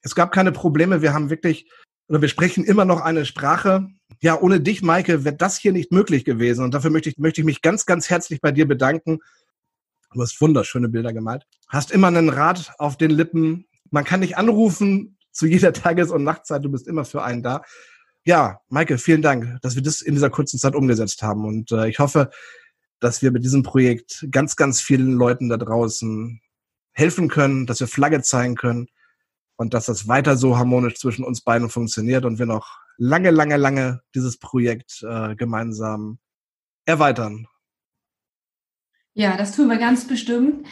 Es 0.02 0.14
gab 0.14 0.30
keine 0.30 0.52
Probleme, 0.52 1.00
wir 1.00 1.14
haben 1.14 1.30
wirklich, 1.30 1.70
oder 2.08 2.20
wir 2.20 2.28
sprechen 2.28 2.64
immer 2.64 2.84
noch 2.84 3.00
eine 3.00 3.24
Sprache. 3.24 3.88
Ja, 4.20 4.38
ohne 4.38 4.60
dich, 4.60 4.82
Maike, 4.82 5.24
wäre 5.24 5.36
das 5.36 5.56
hier 5.56 5.72
nicht 5.72 5.90
möglich 5.90 6.24
gewesen. 6.24 6.64
Und 6.64 6.74
dafür 6.74 6.90
möchte 6.90 7.08
ich, 7.08 7.16
möchte 7.16 7.40
ich 7.40 7.46
mich 7.46 7.62
ganz, 7.62 7.86
ganz 7.86 8.10
herzlich 8.10 8.40
bei 8.42 8.52
dir 8.52 8.68
bedanken. 8.68 9.20
Du 10.12 10.20
hast 10.20 10.40
wunderschöne 10.40 10.88
Bilder 10.88 11.14
gemalt. 11.14 11.46
Hast 11.68 11.90
immer 11.90 12.08
einen 12.08 12.28
Rat 12.28 12.72
auf 12.78 12.98
den 12.98 13.10
Lippen. 13.10 13.66
Man 13.90 14.04
kann 14.04 14.20
dich 14.20 14.36
anrufen 14.36 15.16
zu 15.32 15.46
jeder 15.46 15.72
Tages- 15.72 16.10
und 16.10 16.24
Nachtzeit. 16.24 16.62
Du 16.62 16.70
bist 16.70 16.86
immer 16.86 17.06
für 17.06 17.22
einen 17.22 17.42
da 17.42 17.62
ja, 18.26 18.60
Maike, 18.68 18.98
vielen 18.98 19.22
Dank, 19.22 19.60
dass 19.62 19.76
wir 19.76 19.82
das 19.82 20.00
in 20.02 20.14
dieser 20.14 20.30
kurzen 20.30 20.58
Zeit 20.58 20.74
umgesetzt 20.74 21.22
haben. 21.22 21.44
Und 21.44 21.70
äh, 21.70 21.88
ich 21.88 22.00
hoffe, 22.00 22.30
dass 22.98 23.22
wir 23.22 23.30
mit 23.30 23.44
diesem 23.44 23.62
Projekt 23.62 24.26
ganz, 24.32 24.56
ganz 24.56 24.80
vielen 24.80 25.12
Leuten 25.12 25.48
da 25.48 25.56
draußen 25.56 26.40
helfen 26.92 27.28
können, 27.28 27.66
dass 27.66 27.78
wir 27.78 27.86
Flagge 27.86 28.22
zeigen 28.22 28.56
können 28.56 28.88
und 29.54 29.74
dass 29.74 29.86
das 29.86 30.08
weiter 30.08 30.36
so 30.36 30.58
harmonisch 30.58 30.96
zwischen 30.96 31.24
uns 31.24 31.40
beiden 31.40 31.70
funktioniert 31.70 32.24
und 32.24 32.40
wir 32.40 32.46
noch 32.46 32.80
lange, 32.96 33.30
lange, 33.30 33.58
lange 33.58 34.00
dieses 34.14 34.38
Projekt 34.38 35.04
äh, 35.08 35.36
gemeinsam 35.36 36.18
erweitern. 36.84 37.46
Ja, 39.14 39.36
das 39.36 39.54
tun 39.54 39.68
wir 39.68 39.78
ganz 39.78 40.08
bestimmt. 40.08 40.66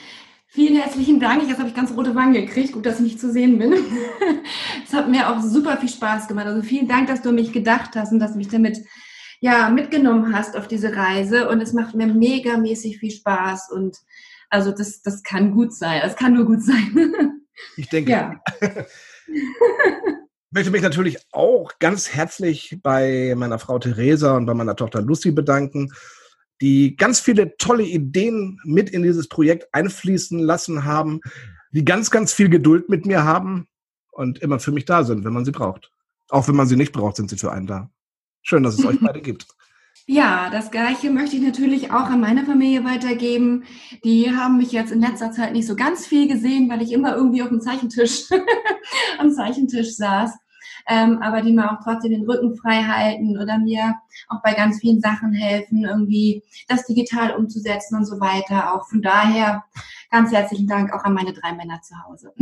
Vielen 0.54 0.76
herzlichen 0.76 1.18
Dank. 1.18 1.48
Jetzt 1.48 1.58
habe 1.58 1.68
ich 1.68 1.74
ganz 1.74 1.90
rote 1.96 2.14
Wangen 2.14 2.34
gekriegt. 2.34 2.74
Gut, 2.74 2.86
dass 2.86 2.98
ich 2.98 3.00
nicht 3.00 3.20
zu 3.20 3.32
sehen 3.32 3.58
bin. 3.58 3.74
Es 4.86 4.92
hat 4.92 5.08
mir 5.08 5.28
auch 5.28 5.42
super 5.42 5.78
viel 5.78 5.88
Spaß 5.88 6.28
gemacht. 6.28 6.46
Also 6.46 6.62
vielen 6.62 6.86
Dank, 6.86 7.08
dass 7.08 7.22
du 7.22 7.32
mich 7.32 7.52
gedacht 7.52 7.96
hast 7.96 8.12
und 8.12 8.20
dass 8.20 8.32
du 8.32 8.38
mich 8.38 8.46
damit 8.46 8.78
ja, 9.40 9.68
mitgenommen 9.68 10.32
hast 10.32 10.56
auf 10.56 10.68
diese 10.68 10.94
Reise. 10.94 11.48
Und 11.48 11.60
es 11.60 11.72
macht 11.72 11.96
mir 11.96 12.06
megamäßig 12.06 12.98
viel 12.98 13.10
Spaß. 13.10 13.72
Und 13.72 13.96
also 14.48 14.70
das, 14.70 15.02
das 15.02 15.24
kann 15.24 15.50
gut 15.50 15.74
sein. 15.74 16.02
Es 16.04 16.14
kann 16.14 16.34
nur 16.34 16.46
gut 16.46 16.62
sein. 16.62 17.12
Ich 17.76 17.88
denke. 17.88 18.12
Ja. 18.12 18.40
Ich 19.26 20.56
möchte 20.56 20.70
mich 20.70 20.82
natürlich 20.82 21.18
auch 21.32 21.80
ganz 21.80 22.14
herzlich 22.14 22.78
bei 22.80 23.34
meiner 23.36 23.58
Frau 23.58 23.80
Theresa 23.80 24.36
und 24.36 24.46
bei 24.46 24.54
meiner 24.54 24.76
Tochter 24.76 25.02
Lucy 25.02 25.32
bedanken 25.32 25.90
die 26.60 26.96
ganz 26.96 27.20
viele 27.20 27.56
tolle 27.56 27.84
Ideen 27.84 28.60
mit 28.64 28.90
in 28.90 29.02
dieses 29.02 29.28
Projekt 29.28 29.72
einfließen 29.72 30.38
lassen 30.38 30.84
haben, 30.84 31.20
die 31.72 31.84
ganz, 31.84 32.10
ganz 32.10 32.32
viel 32.32 32.48
Geduld 32.48 32.88
mit 32.88 33.06
mir 33.06 33.24
haben 33.24 33.66
und 34.12 34.38
immer 34.38 34.60
für 34.60 34.72
mich 34.72 34.84
da 34.84 35.04
sind, 35.04 35.24
wenn 35.24 35.32
man 35.32 35.44
sie 35.44 35.50
braucht. 35.50 35.90
Auch 36.28 36.48
wenn 36.48 36.56
man 36.56 36.66
sie 36.66 36.76
nicht 36.76 36.92
braucht, 36.92 37.16
sind 37.16 37.30
sie 37.30 37.36
für 37.36 37.52
einen 37.52 37.66
da. 37.66 37.90
Schön, 38.42 38.62
dass 38.62 38.78
es 38.78 38.84
euch 38.84 38.98
beide 39.02 39.20
gibt. 39.20 39.46
Ja, 40.06 40.50
das 40.50 40.70
Gleiche 40.70 41.10
möchte 41.10 41.36
ich 41.36 41.42
natürlich 41.42 41.90
auch 41.90 42.10
an 42.10 42.20
meine 42.20 42.44
Familie 42.44 42.84
weitergeben. 42.84 43.64
Die 44.04 44.30
haben 44.30 44.58
mich 44.58 44.70
jetzt 44.70 44.92
in 44.92 45.00
letzter 45.00 45.32
Zeit 45.32 45.52
nicht 45.52 45.66
so 45.66 45.76
ganz 45.76 46.06
viel 46.06 46.28
gesehen, 46.28 46.68
weil 46.68 46.82
ich 46.82 46.92
immer 46.92 47.16
irgendwie 47.16 47.42
auf 47.42 47.48
dem 47.48 47.60
Zeichentisch, 47.60 48.24
am 49.18 49.30
Zeichentisch 49.32 49.96
saß. 49.96 50.30
Ähm, 50.86 51.22
aber 51.22 51.40
die 51.42 51.52
mir 51.52 51.70
auch 51.70 51.82
trotzdem 51.82 52.10
den 52.10 52.28
Rücken 52.28 52.56
frei 52.56 52.82
halten 52.82 53.38
oder 53.38 53.58
mir 53.58 53.94
auch 54.28 54.42
bei 54.42 54.54
ganz 54.54 54.80
vielen 54.80 55.00
Sachen 55.00 55.32
helfen, 55.32 55.84
irgendwie 55.84 56.42
das 56.68 56.86
digital 56.86 57.34
umzusetzen 57.36 57.96
und 57.96 58.04
so 58.04 58.20
weiter. 58.20 58.74
Auch 58.74 58.88
von 58.88 59.00
daher 59.00 59.64
ganz 60.10 60.30
herzlichen 60.32 60.66
Dank 60.66 60.92
auch 60.92 61.04
an 61.04 61.14
meine 61.14 61.32
drei 61.32 61.52
Männer 61.52 61.80
zu 61.82 61.94
Hause. 62.04 62.32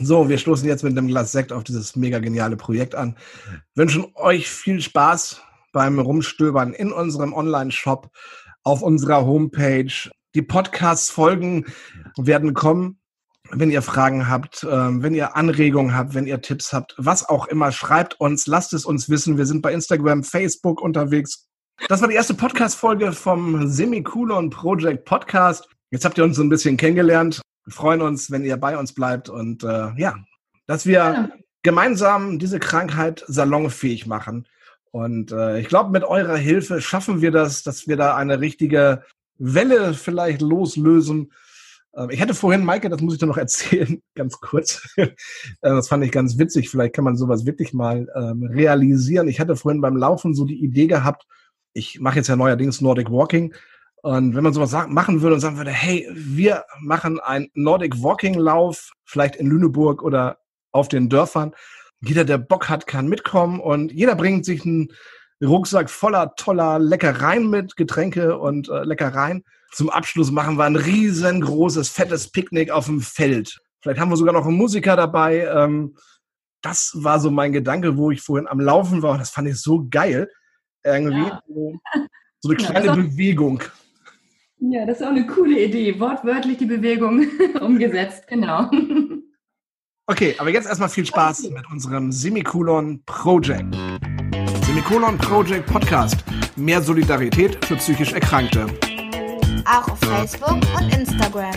So, 0.00 0.28
wir 0.28 0.38
stoßen 0.38 0.66
jetzt 0.66 0.82
mit 0.82 0.98
einem 0.98 1.06
Glas 1.06 1.30
Sekt 1.30 1.52
auf 1.52 1.62
dieses 1.62 1.94
mega 1.94 2.18
geniale 2.18 2.56
Projekt 2.56 2.96
an. 2.96 3.16
Wünschen 3.76 4.06
euch 4.14 4.48
viel 4.48 4.80
Spaß 4.80 5.40
beim 5.72 6.00
Rumstöbern 6.00 6.72
in 6.72 6.92
unserem 6.92 7.32
Online-Shop, 7.32 8.10
auf 8.64 8.82
unserer 8.82 9.24
Homepage. 9.24 10.10
Die 10.34 10.42
Podcast-Folgen 10.42 11.66
werden 12.16 12.54
kommen. 12.54 12.98
Wenn 13.50 13.70
ihr 13.70 13.82
Fragen 13.82 14.28
habt, 14.28 14.66
ähm, 14.68 15.02
wenn 15.02 15.14
ihr 15.14 15.36
Anregungen 15.36 15.94
habt, 15.94 16.14
wenn 16.14 16.26
ihr 16.26 16.40
Tipps 16.40 16.72
habt, 16.72 16.94
was 16.96 17.28
auch 17.28 17.46
immer, 17.46 17.72
schreibt 17.72 18.18
uns, 18.18 18.46
lasst 18.46 18.72
es 18.72 18.86
uns 18.86 19.08
wissen. 19.08 19.36
Wir 19.36 19.46
sind 19.46 19.60
bei 19.60 19.72
Instagram, 19.72 20.24
Facebook 20.24 20.80
unterwegs. 20.80 21.46
Das 21.88 22.00
war 22.00 22.08
die 22.08 22.14
erste 22.14 22.34
Podcast-Folge 22.34 23.12
vom 23.12 23.68
Semikolon 23.68 24.48
Project 24.48 25.04
Podcast. 25.04 25.68
Jetzt 25.90 26.04
habt 26.04 26.16
ihr 26.16 26.24
uns 26.24 26.36
so 26.36 26.42
ein 26.42 26.48
bisschen 26.48 26.76
kennengelernt. 26.76 27.42
Wir 27.64 27.72
freuen 27.72 28.00
uns, 28.00 28.30
wenn 28.30 28.44
ihr 28.44 28.56
bei 28.56 28.78
uns 28.78 28.94
bleibt 28.94 29.28
und 29.28 29.62
äh, 29.62 29.92
ja, 29.96 30.14
dass 30.66 30.86
wir 30.86 30.94
ja. 30.94 31.28
gemeinsam 31.62 32.38
diese 32.38 32.58
Krankheit 32.58 33.24
salonfähig 33.26 34.06
machen. 34.06 34.46
Und 34.90 35.32
äh, 35.32 35.60
ich 35.60 35.68
glaube, 35.68 35.90
mit 35.90 36.04
eurer 36.04 36.36
Hilfe 36.36 36.80
schaffen 36.80 37.20
wir 37.20 37.30
das, 37.30 37.62
dass 37.62 37.88
wir 37.88 37.96
da 37.96 38.16
eine 38.16 38.40
richtige 38.40 39.02
Welle 39.38 39.92
vielleicht 39.94 40.40
loslösen. 40.40 41.32
Ähm, 41.96 42.10
ich 42.10 42.20
hatte 42.20 42.34
vorhin, 42.34 42.64
Maike, 42.64 42.88
das 42.88 43.00
muss 43.00 43.14
ich 43.14 43.20
dir 43.20 43.26
noch 43.26 43.36
erzählen, 43.38 44.02
ganz 44.14 44.40
kurz. 44.40 44.88
äh, 44.96 45.08
das 45.60 45.88
fand 45.88 46.04
ich 46.04 46.12
ganz 46.12 46.38
witzig. 46.38 46.70
Vielleicht 46.70 46.94
kann 46.94 47.04
man 47.04 47.16
sowas 47.16 47.46
wirklich 47.46 47.72
mal 47.72 48.08
ähm, 48.14 48.44
realisieren. 48.44 49.28
Ich 49.28 49.40
hatte 49.40 49.56
vorhin 49.56 49.80
beim 49.80 49.96
Laufen 49.96 50.34
so 50.34 50.44
die 50.44 50.62
Idee 50.62 50.86
gehabt, 50.86 51.26
ich 51.72 51.98
mache 51.98 52.16
jetzt 52.16 52.28
ja 52.28 52.36
neuerdings 52.36 52.80
Nordic 52.80 53.10
Walking. 53.10 53.52
Und 54.02 54.36
wenn 54.36 54.44
man 54.44 54.52
sowas 54.52 54.76
machen 54.88 55.22
würde 55.22 55.34
und 55.34 55.40
sagen 55.40 55.56
würde, 55.56 55.70
hey, 55.70 56.06
wir 56.12 56.64
machen 56.80 57.18
einen 57.20 57.48
Nordic 57.54 58.02
Walking 58.02 58.34
Lauf, 58.34 58.92
vielleicht 59.04 59.36
in 59.36 59.46
Lüneburg 59.46 60.02
oder 60.02 60.38
auf 60.72 60.88
den 60.88 61.08
Dörfern 61.08 61.52
jeder, 62.08 62.24
der 62.24 62.38
Bock 62.38 62.68
hat, 62.68 62.86
kann 62.86 63.08
mitkommen 63.08 63.60
und 63.60 63.92
jeder 63.92 64.14
bringt 64.14 64.44
sich 64.44 64.64
einen 64.64 64.92
Rucksack 65.42 65.90
voller 65.90 66.34
toller 66.36 66.78
Leckereien 66.78 67.50
mit, 67.50 67.76
Getränke 67.76 68.38
und 68.38 68.68
äh, 68.68 68.84
Leckereien. 68.84 69.44
Zum 69.72 69.90
Abschluss 69.90 70.30
machen 70.30 70.56
wir 70.56 70.64
ein 70.64 70.76
riesengroßes, 70.76 71.88
fettes 71.88 72.30
Picknick 72.30 72.70
auf 72.70 72.86
dem 72.86 73.00
Feld. 73.00 73.60
Vielleicht 73.80 74.00
haben 74.00 74.10
wir 74.10 74.16
sogar 74.16 74.32
noch 74.32 74.46
einen 74.46 74.56
Musiker 74.56 74.96
dabei. 74.96 75.46
Ähm, 75.46 75.96
das 76.62 76.92
war 76.94 77.20
so 77.20 77.30
mein 77.30 77.52
Gedanke, 77.52 77.96
wo 77.96 78.10
ich 78.10 78.22
vorhin 78.22 78.46
am 78.46 78.60
Laufen 78.60 79.02
war. 79.02 79.18
Das 79.18 79.30
fand 79.30 79.48
ich 79.48 79.60
so 79.60 79.86
geil. 79.90 80.30
Irgendwie 80.84 81.26
ja. 81.26 81.42
so, 81.46 81.74
so, 82.40 82.48
eine 82.50 82.56
kleine 82.56 82.86
ja, 82.86 82.94
Bewegung. 82.94 83.62
Ja, 84.58 84.86
das 84.86 85.00
ist 85.00 85.06
auch 85.06 85.10
eine 85.10 85.26
coole 85.26 85.62
Idee. 85.62 85.98
Wortwörtlich 86.00 86.56
die 86.58 86.66
Bewegung 86.66 87.26
umgesetzt, 87.60 88.26
genau. 88.28 88.70
Okay, 90.06 90.34
aber 90.38 90.50
jetzt 90.50 90.66
erstmal 90.68 90.88
viel 90.88 91.04
Spaß 91.04 91.50
mit 91.50 91.68
unserem 91.70 92.12
Semikolon 92.12 93.02
Project. 93.04 93.76
Semikolon 94.84 95.16
Project 95.16 95.66
Podcast. 95.66 96.16
Mehr 96.56 96.82
Solidarität 96.82 97.64
für 97.64 97.76
psychisch 97.76 98.12
Erkrankte. 98.12 98.66
Auch 99.64 99.88
auf 99.88 99.98
Facebook 99.98 100.60
und 100.78 100.94
Instagram. 100.94 101.54